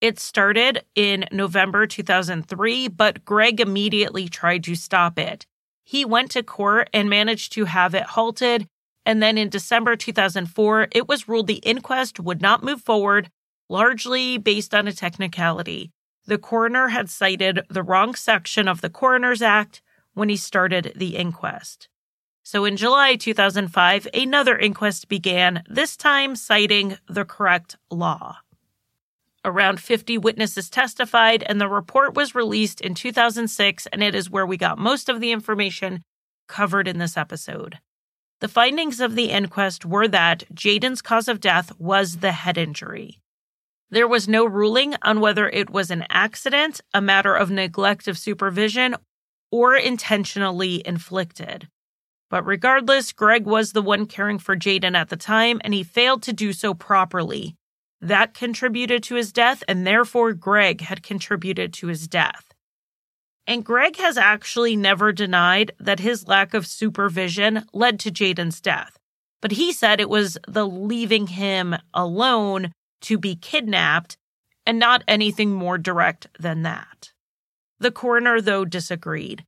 It 0.00 0.18
started 0.18 0.84
in 0.94 1.26
November 1.30 1.86
2003, 1.86 2.88
but 2.88 3.24
Greg 3.24 3.60
immediately 3.60 4.28
tried 4.28 4.64
to 4.64 4.74
stop 4.74 5.18
it. 5.18 5.46
He 5.84 6.04
went 6.04 6.32
to 6.32 6.42
court 6.42 6.90
and 6.92 7.08
managed 7.08 7.52
to 7.52 7.66
have 7.66 7.94
it 7.94 8.02
halted. 8.02 8.68
And 9.06 9.22
then 9.22 9.38
in 9.38 9.48
December 9.48 9.96
2004, 9.96 10.88
it 10.92 11.08
was 11.08 11.28
ruled 11.28 11.46
the 11.46 11.54
inquest 11.54 12.20
would 12.20 12.42
not 12.42 12.62
move 12.62 12.82
forward, 12.82 13.30
largely 13.68 14.38
based 14.38 14.74
on 14.74 14.86
a 14.86 14.92
technicality. 14.92 15.90
The 16.26 16.38
coroner 16.38 16.88
had 16.88 17.08
cited 17.08 17.60
the 17.68 17.82
wrong 17.82 18.14
section 18.14 18.68
of 18.68 18.82
the 18.82 18.90
Coroner's 18.90 19.42
Act 19.42 19.82
when 20.12 20.28
he 20.28 20.36
started 20.36 20.92
the 20.94 21.16
inquest. 21.16 21.88
So 22.42 22.64
in 22.64 22.76
July 22.76 23.16
2005, 23.16 24.08
another 24.12 24.58
inquest 24.58 25.08
began, 25.08 25.62
this 25.68 25.96
time 25.96 26.36
citing 26.36 26.98
the 27.08 27.24
correct 27.24 27.76
law. 27.90 28.38
Around 29.44 29.80
50 29.80 30.18
witnesses 30.18 30.68
testified, 30.68 31.42
and 31.44 31.60
the 31.60 31.68
report 31.68 32.14
was 32.14 32.34
released 32.34 32.80
in 32.80 32.94
2006, 32.94 33.86
and 33.86 34.02
it 34.02 34.14
is 34.14 34.28
where 34.28 34.46
we 34.46 34.56
got 34.56 34.78
most 34.78 35.08
of 35.08 35.20
the 35.20 35.32
information 35.32 36.02
covered 36.48 36.86
in 36.86 36.98
this 36.98 37.16
episode. 37.16 37.78
The 38.40 38.48
findings 38.48 39.00
of 39.00 39.16
the 39.16 39.30
inquest 39.30 39.84
were 39.84 40.08
that 40.08 40.44
Jaden's 40.54 41.02
cause 41.02 41.28
of 41.28 41.40
death 41.40 41.72
was 41.78 42.18
the 42.18 42.32
head 42.32 42.56
injury. 42.56 43.20
There 43.90 44.08
was 44.08 44.28
no 44.28 44.46
ruling 44.46 44.94
on 45.02 45.20
whether 45.20 45.48
it 45.48 45.68
was 45.68 45.90
an 45.90 46.06
accident, 46.08 46.80
a 46.94 47.02
matter 47.02 47.34
of 47.34 47.50
neglect 47.50 48.08
of 48.08 48.16
supervision, 48.16 48.96
or 49.50 49.76
intentionally 49.76 50.82
inflicted. 50.86 51.68
But 52.30 52.46
regardless, 52.46 53.12
Greg 53.12 53.44
was 53.44 53.72
the 53.72 53.82
one 53.82 54.06
caring 54.06 54.38
for 54.38 54.56
Jaden 54.56 54.96
at 54.96 55.08
the 55.08 55.16
time, 55.16 55.60
and 55.62 55.74
he 55.74 55.82
failed 55.82 56.22
to 56.22 56.32
do 56.32 56.52
so 56.52 56.72
properly. 56.72 57.56
That 58.00 58.32
contributed 58.32 59.02
to 59.04 59.16
his 59.16 59.32
death, 59.32 59.62
and 59.68 59.86
therefore 59.86 60.32
Greg 60.32 60.80
had 60.80 61.02
contributed 61.02 61.74
to 61.74 61.88
his 61.88 62.08
death. 62.08 62.49
And 63.46 63.64
Greg 63.64 63.96
has 63.96 64.16
actually 64.16 64.76
never 64.76 65.12
denied 65.12 65.72
that 65.80 66.00
his 66.00 66.28
lack 66.28 66.54
of 66.54 66.66
supervision 66.66 67.64
led 67.72 67.98
to 68.00 68.10
Jaden's 68.10 68.60
death. 68.60 68.96
But 69.40 69.52
he 69.52 69.72
said 69.72 70.00
it 70.00 70.10
was 70.10 70.38
the 70.46 70.66
leaving 70.66 71.26
him 71.28 71.74
alone 71.94 72.72
to 73.02 73.18
be 73.18 73.34
kidnapped 73.34 74.16
and 74.66 74.78
not 74.78 75.02
anything 75.08 75.52
more 75.52 75.78
direct 75.78 76.26
than 76.38 76.62
that. 76.62 77.12
The 77.78 77.90
coroner, 77.90 78.40
though, 78.40 78.64
disagreed. 78.64 79.44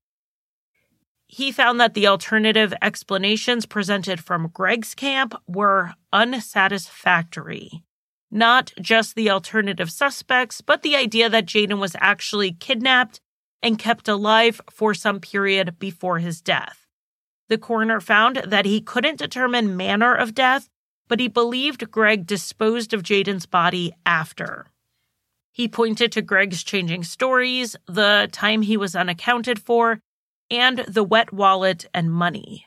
He 1.26 1.52
found 1.52 1.80
that 1.80 1.94
the 1.94 2.06
alternative 2.06 2.74
explanations 2.82 3.66
presented 3.66 4.20
from 4.20 4.48
Greg's 4.52 4.94
camp 4.94 5.34
were 5.46 5.94
unsatisfactory. 6.12 7.82
Not 8.30 8.72
just 8.80 9.14
the 9.14 9.30
alternative 9.30 9.90
suspects, 9.90 10.60
but 10.60 10.82
the 10.82 10.96
idea 10.96 11.28
that 11.28 11.46
Jaden 11.46 11.78
was 11.78 11.96
actually 12.00 12.52
kidnapped 12.52 13.20
and 13.62 13.78
kept 13.78 14.08
alive 14.08 14.60
for 14.70 14.94
some 14.94 15.20
period 15.20 15.78
before 15.78 16.18
his 16.18 16.40
death. 16.40 16.86
The 17.48 17.58
coroner 17.58 18.00
found 18.00 18.36
that 18.46 18.64
he 18.64 18.80
couldn't 18.80 19.18
determine 19.18 19.76
manner 19.76 20.14
of 20.14 20.34
death, 20.34 20.68
but 21.08 21.20
he 21.20 21.28
believed 21.28 21.90
Greg 21.90 22.26
disposed 22.26 22.94
of 22.94 23.02
Jaden's 23.02 23.46
body 23.46 23.92
after. 24.06 24.66
He 25.52 25.68
pointed 25.68 26.10
to 26.12 26.22
Greg's 26.22 26.62
changing 26.62 27.04
stories, 27.04 27.76
the 27.86 28.28
time 28.32 28.62
he 28.62 28.78
was 28.78 28.96
unaccounted 28.96 29.58
for, 29.58 30.00
and 30.50 30.78
the 30.88 31.04
wet 31.04 31.32
wallet 31.32 31.84
and 31.92 32.10
money. 32.10 32.66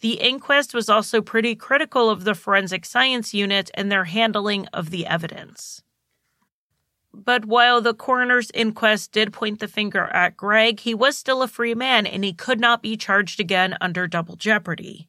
The 0.00 0.20
inquest 0.20 0.74
was 0.74 0.88
also 0.88 1.22
pretty 1.22 1.56
critical 1.56 2.10
of 2.10 2.24
the 2.24 2.34
forensic 2.34 2.84
science 2.84 3.34
unit 3.34 3.70
and 3.74 3.90
their 3.90 4.04
handling 4.04 4.66
of 4.72 4.90
the 4.90 5.06
evidence. 5.06 5.82
But 7.16 7.44
while 7.44 7.80
the 7.80 7.94
coroner's 7.94 8.50
inquest 8.54 9.12
did 9.12 9.32
point 9.32 9.60
the 9.60 9.68
finger 9.68 10.06
at 10.06 10.36
Greg, 10.36 10.80
he 10.80 10.94
was 10.94 11.16
still 11.16 11.42
a 11.42 11.48
free 11.48 11.74
man 11.74 12.06
and 12.06 12.24
he 12.24 12.32
could 12.32 12.58
not 12.58 12.82
be 12.82 12.96
charged 12.96 13.38
again 13.38 13.76
under 13.80 14.08
double 14.08 14.34
jeopardy. 14.34 15.08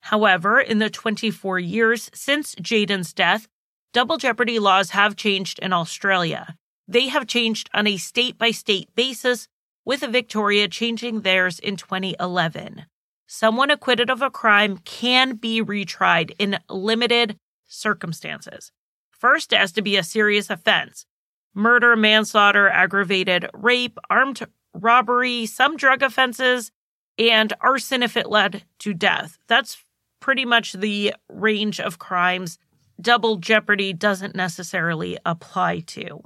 However, 0.00 0.60
in 0.60 0.80
the 0.80 0.90
24 0.90 1.60
years 1.60 2.10
since 2.12 2.56
Jayden's 2.56 3.12
death, 3.12 3.46
double 3.92 4.18
jeopardy 4.18 4.58
laws 4.58 4.90
have 4.90 5.14
changed 5.14 5.60
in 5.60 5.72
Australia. 5.72 6.56
They 6.88 7.06
have 7.06 7.26
changed 7.26 7.70
on 7.72 7.86
a 7.86 7.96
state 7.98 8.36
by 8.36 8.50
state 8.50 8.94
basis, 8.96 9.46
with 9.84 10.00
Victoria 10.00 10.66
changing 10.66 11.20
theirs 11.20 11.58
in 11.58 11.76
2011. 11.76 12.86
Someone 13.26 13.70
acquitted 13.70 14.10
of 14.10 14.22
a 14.22 14.30
crime 14.30 14.78
can 14.78 15.36
be 15.36 15.62
retried 15.62 16.32
in 16.38 16.58
limited 16.68 17.38
circumstances. 17.66 18.72
First, 19.10 19.52
it 19.52 19.58
has 19.58 19.72
to 19.72 19.82
be 19.82 19.96
a 19.96 20.02
serious 20.02 20.50
offense 20.50 21.06
murder, 21.54 21.96
manslaughter, 21.96 22.68
aggravated 22.68 23.48
rape, 23.54 23.98
armed 24.10 24.46
robbery, 24.74 25.46
some 25.46 25.76
drug 25.76 26.02
offenses, 26.02 26.72
and 27.18 27.52
arson 27.60 28.02
if 28.02 28.16
it 28.16 28.28
led 28.28 28.64
to 28.80 28.92
death. 28.92 29.38
That's 29.46 29.84
pretty 30.20 30.44
much 30.44 30.72
the 30.72 31.14
range 31.28 31.80
of 31.80 31.98
crimes 31.98 32.58
double 33.00 33.36
jeopardy 33.36 33.92
doesn't 33.92 34.34
necessarily 34.34 35.18
apply 35.24 35.80
to. 35.80 36.20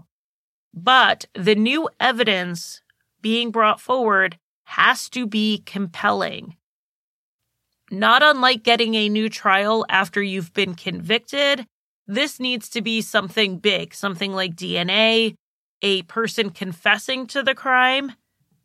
But 0.75 1.27
the 1.35 1.55
new 1.55 1.89
evidence 1.99 2.83
being 3.21 3.51
brought 3.51 3.81
forward 3.81 4.39
has 4.65 5.09
to 5.11 5.27
be 5.27 5.63
compelling. 5.65 6.57
Not 7.91 8.23
unlike 8.23 8.63
getting 8.63 8.95
a 8.95 9.09
new 9.09 9.29
trial 9.29 9.87
after 9.89 10.23
you've 10.23 10.53
been 10.53 10.75
convicted, 10.75 11.67
this 12.09 12.41
needs 12.41 12.71
to 12.71 12.81
be 12.81 13.03
something 13.03 13.59
big, 13.59 13.95
something 13.95 14.33
like 14.33 14.57
DNA, 14.57 15.35
a 15.83 16.03
person 16.03 16.51
confessing 16.51 17.27
to 17.29 17.43
the 17.43 17.55
crime, 17.55 18.13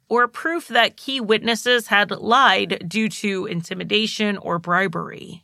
or 0.07 0.27
proof 0.27 0.69
that 0.69 0.97
key 0.97 1.19
witnesses 1.19 1.87
had 1.87 2.09
lied 2.09 2.85
due 2.87 3.09
to 3.09 3.45
intimidation 3.45 4.37
or 4.37 4.59
bribery. 4.59 5.43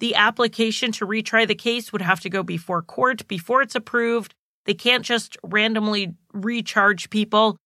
The 0.00 0.14
application 0.14 0.92
to 0.92 1.06
retry 1.06 1.46
the 1.46 1.54
case 1.54 1.92
would 1.92 2.02
have 2.02 2.20
to 2.20 2.30
go 2.30 2.42
before 2.42 2.82
court 2.82 3.26
before 3.26 3.62
it's 3.62 3.74
approved. 3.74 4.34
They 4.66 4.74
can't 4.74 5.04
just 5.04 5.38
randomly 5.42 6.14
recharge 6.32 7.08
people. 7.08 7.56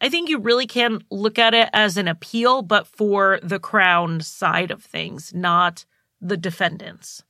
I 0.00 0.08
think 0.08 0.28
you 0.28 0.38
really 0.38 0.66
can 0.66 1.02
look 1.10 1.38
at 1.38 1.54
it 1.54 1.68
as 1.72 1.96
an 1.96 2.08
appeal, 2.08 2.62
but 2.62 2.86
for 2.86 3.40
the 3.42 3.58
Crown 3.58 4.20
side 4.20 4.70
of 4.70 4.82
things, 4.82 5.34
not 5.34 5.84
the 6.20 6.36
defendants. 6.36 7.22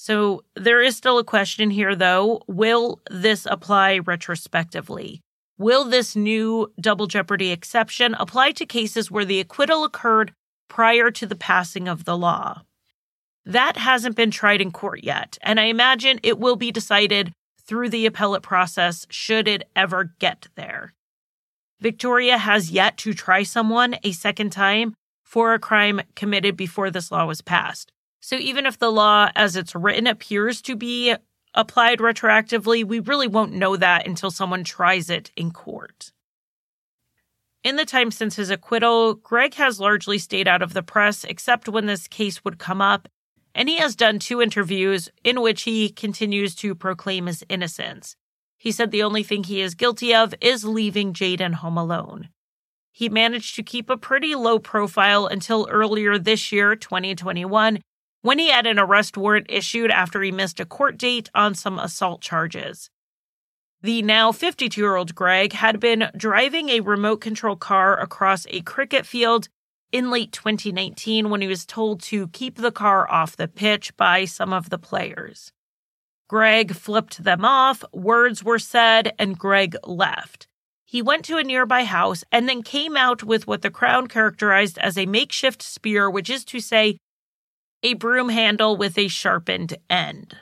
So 0.00 0.44
there 0.54 0.80
is 0.80 0.96
still 0.96 1.18
a 1.18 1.24
question 1.24 1.70
here, 1.70 1.96
though. 1.96 2.40
Will 2.46 3.00
this 3.10 3.48
apply 3.50 3.98
retrospectively? 3.98 5.22
Will 5.58 5.84
this 5.84 6.14
new 6.14 6.72
double 6.80 7.08
jeopardy 7.08 7.50
exception 7.50 8.14
apply 8.14 8.52
to 8.52 8.64
cases 8.64 9.10
where 9.10 9.24
the 9.24 9.40
acquittal 9.40 9.82
occurred 9.82 10.32
prior 10.68 11.10
to 11.10 11.26
the 11.26 11.34
passing 11.34 11.88
of 11.88 12.04
the 12.04 12.16
law? 12.16 12.62
That 13.44 13.76
hasn't 13.76 14.14
been 14.14 14.30
tried 14.30 14.60
in 14.60 14.70
court 14.70 15.02
yet, 15.02 15.36
and 15.42 15.58
I 15.58 15.64
imagine 15.64 16.20
it 16.22 16.38
will 16.38 16.54
be 16.54 16.70
decided 16.70 17.32
through 17.60 17.88
the 17.88 18.06
appellate 18.06 18.44
process 18.44 19.04
should 19.10 19.48
it 19.48 19.68
ever 19.74 20.14
get 20.20 20.46
there. 20.54 20.94
Victoria 21.80 22.38
has 22.38 22.70
yet 22.70 22.98
to 22.98 23.14
try 23.14 23.42
someone 23.42 23.96
a 24.04 24.12
second 24.12 24.50
time 24.50 24.94
for 25.24 25.54
a 25.54 25.58
crime 25.58 26.00
committed 26.14 26.56
before 26.56 26.88
this 26.88 27.10
law 27.10 27.26
was 27.26 27.42
passed. 27.42 27.90
So 28.20 28.36
even 28.36 28.66
if 28.66 28.78
the 28.78 28.90
law 28.90 29.30
as 29.34 29.56
it's 29.56 29.74
written 29.74 30.06
appears 30.06 30.60
to 30.62 30.76
be 30.76 31.14
applied 31.54 31.98
retroactively, 31.98 32.84
we 32.84 33.00
really 33.00 33.28
won't 33.28 33.52
know 33.52 33.76
that 33.76 34.06
until 34.06 34.30
someone 34.30 34.64
tries 34.64 35.10
it 35.10 35.30
in 35.36 35.50
court. 35.50 36.12
In 37.64 37.76
the 37.76 37.84
time 37.84 38.10
since 38.10 38.36
his 38.36 38.50
acquittal, 38.50 39.14
Greg 39.14 39.54
has 39.54 39.80
largely 39.80 40.18
stayed 40.18 40.46
out 40.46 40.62
of 40.62 40.74
the 40.74 40.82
press 40.82 41.24
except 41.24 41.68
when 41.68 41.86
this 41.86 42.06
case 42.06 42.44
would 42.44 42.58
come 42.58 42.80
up, 42.80 43.08
and 43.54 43.68
he 43.68 43.78
has 43.78 43.96
done 43.96 44.18
two 44.18 44.40
interviews 44.40 45.08
in 45.24 45.40
which 45.40 45.62
he 45.62 45.88
continues 45.88 46.54
to 46.56 46.74
proclaim 46.74 47.26
his 47.26 47.44
innocence. 47.48 48.14
He 48.56 48.72
said 48.72 48.90
the 48.90 49.02
only 49.02 49.22
thing 49.22 49.44
he 49.44 49.60
is 49.60 49.74
guilty 49.74 50.14
of 50.14 50.34
is 50.40 50.64
leaving 50.64 51.12
Jayden 51.12 51.54
home 51.54 51.76
alone. 51.76 52.28
He 52.92 53.08
managed 53.08 53.54
to 53.56 53.62
keep 53.62 53.90
a 53.90 53.96
pretty 53.96 54.34
low 54.34 54.58
profile 54.58 55.26
until 55.26 55.68
earlier 55.70 56.18
this 56.18 56.50
year, 56.50 56.74
2021, 56.74 57.80
when 58.22 58.38
he 58.38 58.50
had 58.50 58.66
an 58.66 58.78
arrest 58.78 59.16
warrant 59.16 59.46
issued 59.48 59.90
after 59.90 60.22
he 60.22 60.32
missed 60.32 60.60
a 60.60 60.64
court 60.64 60.98
date 60.98 61.30
on 61.34 61.54
some 61.54 61.78
assault 61.78 62.20
charges. 62.20 62.90
The 63.80 64.02
now 64.02 64.32
52 64.32 64.80
year 64.80 64.96
old 64.96 65.14
Greg 65.14 65.52
had 65.52 65.78
been 65.78 66.10
driving 66.16 66.68
a 66.68 66.80
remote 66.80 67.20
control 67.20 67.54
car 67.54 67.98
across 67.98 68.46
a 68.48 68.60
cricket 68.62 69.06
field 69.06 69.48
in 69.92 70.10
late 70.10 70.32
2019 70.32 71.30
when 71.30 71.40
he 71.40 71.48
was 71.48 71.64
told 71.64 72.02
to 72.02 72.28
keep 72.28 72.56
the 72.56 72.72
car 72.72 73.10
off 73.10 73.36
the 73.36 73.48
pitch 73.48 73.96
by 73.96 74.24
some 74.24 74.52
of 74.52 74.70
the 74.70 74.78
players. 74.78 75.52
Greg 76.28 76.74
flipped 76.74 77.24
them 77.24 77.44
off, 77.44 77.84
words 77.92 78.44
were 78.44 78.58
said, 78.58 79.14
and 79.18 79.38
Greg 79.38 79.76
left. 79.84 80.46
He 80.84 81.00
went 81.00 81.24
to 81.26 81.38
a 81.38 81.44
nearby 81.44 81.84
house 81.84 82.24
and 82.32 82.48
then 82.48 82.62
came 82.62 82.96
out 82.96 83.22
with 83.22 83.46
what 83.46 83.62
the 83.62 83.70
Crown 83.70 84.08
characterized 84.08 84.76
as 84.78 84.98
a 84.98 85.06
makeshift 85.06 85.62
spear, 85.62 86.10
which 86.10 86.28
is 86.28 86.44
to 86.46 86.60
say, 86.60 86.98
a 87.82 87.94
broom 87.94 88.28
handle 88.28 88.76
with 88.76 88.98
a 88.98 89.08
sharpened 89.08 89.76
end. 89.88 90.36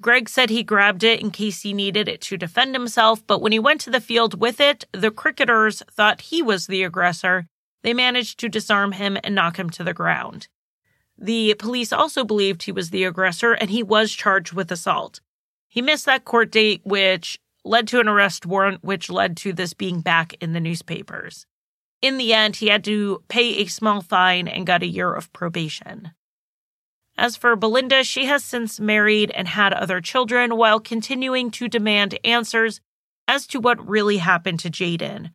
Greg 0.00 0.28
said 0.28 0.50
he 0.50 0.62
grabbed 0.62 1.02
it 1.02 1.20
in 1.20 1.30
case 1.30 1.62
he 1.62 1.72
needed 1.72 2.08
it 2.08 2.20
to 2.20 2.36
defend 2.36 2.74
himself, 2.74 3.26
but 3.26 3.40
when 3.40 3.50
he 3.50 3.58
went 3.58 3.80
to 3.80 3.90
the 3.90 4.00
field 4.00 4.40
with 4.40 4.60
it, 4.60 4.84
the 4.92 5.10
cricketers 5.10 5.82
thought 5.90 6.20
he 6.20 6.40
was 6.40 6.66
the 6.66 6.84
aggressor. 6.84 7.46
They 7.82 7.94
managed 7.94 8.38
to 8.40 8.48
disarm 8.48 8.92
him 8.92 9.18
and 9.24 9.34
knock 9.34 9.58
him 9.58 9.70
to 9.70 9.82
the 9.82 9.94
ground. 9.94 10.46
The 11.16 11.54
police 11.58 11.92
also 11.92 12.24
believed 12.24 12.62
he 12.62 12.72
was 12.72 12.90
the 12.90 13.04
aggressor 13.04 13.52
and 13.54 13.70
he 13.70 13.82
was 13.82 14.12
charged 14.12 14.52
with 14.52 14.70
assault. 14.70 15.20
He 15.66 15.82
missed 15.82 16.06
that 16.06 16.24
court 16.24 16.52
date, 16.52 16.80
which 16.84 17.40
led 17.64 17.88
to 17.88 18.00
an 18.00 18.08
arrest 18.08 18.46
warrant, 18.46 18.84
which 18.84 19.10
led 19.10 19.36
to 19.38 19.52
this 19.52 19.74
being 19.74 20.00
back 20.00 20.34
in 20.40 20.52
the 20.52 20.60
newspapers. 20.60 21.44
In 22.00 22.18
the 22.18 22.32
end, 22.32 22.56
he 22.56 22.68
had 22.68 22.84
to 22.84 23.24
pay 23.28 23.56
a 23.56 23.66
small 23.66 24.00
fine 24.00 24.46
and 24.46 24.66
got 24.66 24.84
a 24.84 24.86
year 24.86 25.12
of 25.12 25.32
probation. 25.32 26.12
As 27.18 27.36
for 27.36 27.56
Belinda, 27.56 28.04
she 28.04 28.26
has 28.26 28.44
since 28.44 28.78
married 28.78 29.32
and 29.32 29.48
had 29.48 29.72
other 29.74 30.00
children 30.00 30.56
while 30.56 30.78
continuing 30.78 31.50
to 31.50 31.66
demand 31.66 32.16
answers 32.22 32.80
as 33.26 33.44
to 33.48 33.58
what 33.58 33.88
really 33.88 34.18
happened 34.18 34.60
to 34.60 34.70
Jaden. 34.70 35.32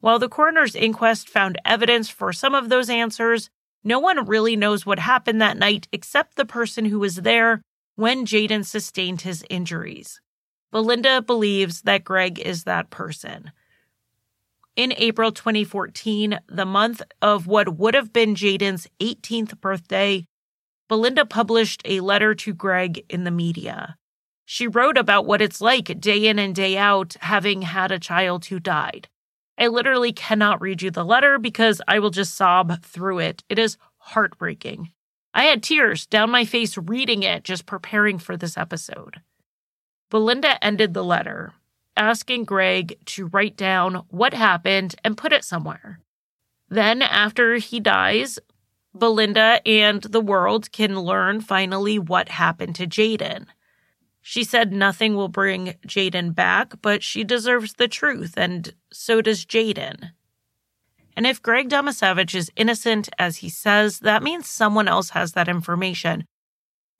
While 0.00 0.18
the 0.18 0.28
coroner's 0.28 0.74
inquest 0.74 1.28
found 1.28 1.60
evidence 1.64 2.08
for 2.08 2.32
some 2.32 2.56
of 2.56 2.68
those 2.68 2.90
answers, 2.90 3.50
no 3.84 4.00
one 4.00 4.26
really 4.26 4.56
knows 4.56 4.84
what 4.84 4.98
happened 4.98 5.40
that 5.40 5.56
night 5.56 5.86
except 5.92 6.34
the 6.34 6.44
person 6.44 6.86
who 6.86 6.98
was 6.98 7.14
there 7.14 7.62
when 7.94 8.26
Jaden 8.26 8.64
sustained 8.64 9.20
his 9.20 9.44
injuries. 9.48 10.20
Belinda 10.72 11.22
believes 11.22 11.82
that 11.82 12.02
Greg 12.02 12.40
is 12.40 12.64
that 12.64 12.90
person. 12.90 13.52
In 14.74 14.92
April 14.96 15.30
2014, 15.30 16.40
the 16.48 16.66
month 16.66 17.00
of 17.20 17.46
what 17.46 17.78
would 17.78 17.94
have 17.94 18.12
been 18.12 18.34
Jaden's 18.34 18.88
18th 19.00 19.60
birthday, 19.60 20.26
Belinda 20.88 21.24
published 21.24 21.82
a 21.84 22.00
letter 22.00 22.34
to 22.34 22.52
Greg 22.52 23.04
in 23.08 23.24
the 23.24 23.30
media. 23.30 23.96
She 24.44 24.66
wrote 24.66 24.98
about 24.98 25.26
what 25.26 25.40
it's 25.40 25.60
like 25.60 26.00
day 26.00 26.26
in 26.26 26.38
and 26.38 26.54
day 26.54 26.76
out 26.76 27.16
having 27.20 27.62
had 27.62 27.90
a 27.90 27.98
child 27.98 28.46
who 28.46 28.60
died. 28.60 29.08
I 29.58 29.68
literally 29.68 30.12
cannot 30.12 30.60
read 30.60 30.82
you 30.82 30.90
the 30.90 31.04
letter 31.04 31.38
because 31.38 31.80
I 31.86 31.98
will 31.98 32.10
just 32.10 32.34
sob 32.34 32.82
through 32.84 33.20
it. 33.20 33.44
It 33.48 33.58
is 33.58 33.76
heartbreaking. 33.98 34.90
I 35.34 35.44
had 35.44 35.62
tears 35.62 36.06
down 36.06 36.30
my 36.30 36.44
face 36.44 36.76
reading 36.76 37.22
it, 37.22 37.44
just 37.44 37.64
preparing 37.64 38.18
for 38.18 38.36
this 38.36 38.58
episode. 38.58 39.22
Belinda 40.10 40.62
ended 40.62 40.92
the 40.92 41.04
letter, 41.04 41.54
asking 41.96 42.44
Greg 42.44 42.98
to 43.06 43.26
write 43.26 43.56
down 43.56 44.04
what 44.08 44.34
happened 44.34 44.94
and 45.02 45.16
put 45.16 45.32
it 45.32 45.44
somewhere. 45.44 46.00
Then, 46.68 47.00
after 47.00 47.56
he 47.56 47.80
dies, 47.80 48.38
Belinda 48.94 49.60
and 49.66 50.02
the 50.02 50.20
world 50.20 50.70
can 50.72 51.00
learn 51.00 51.40
finally 51.40 51.98
what 51.98 52.28
happened 52.28 52.74
to 52.76 52.86
Jaden. 52.86 53.46
She 54.20 54.44
said 54.44 54.72
nothing 54.72 55.16
will 55.16 55.28
bring 55.28 55.74
Jaden 55.86 56.34
back, 56.34 56.74
but 56.80 57.02
she 57.02 57.24
deserves 57.24 57.74
the 57.74 57.88
truth, 57.88 58.34
and 58.36 58.72
so 58.92 59.20
does 59.20 59.44
Jaden. 59.44 60.12
And 61.16 61.26
if 61.26 61.42
Greg 61.42 61.68
Domaszewicz 61.68 62.34
is 62.34 62.52
innocent 62.54 63.08
as 63.18 63.38
he 63.38 63.48
says, 63.48 63.98
that 64.00 64.22
means 64.22 64.48
someone 64.48 64.88
else 64.88 65.10
has 65.10 65.32
that 65.32 65.48
information. 65.48 66.24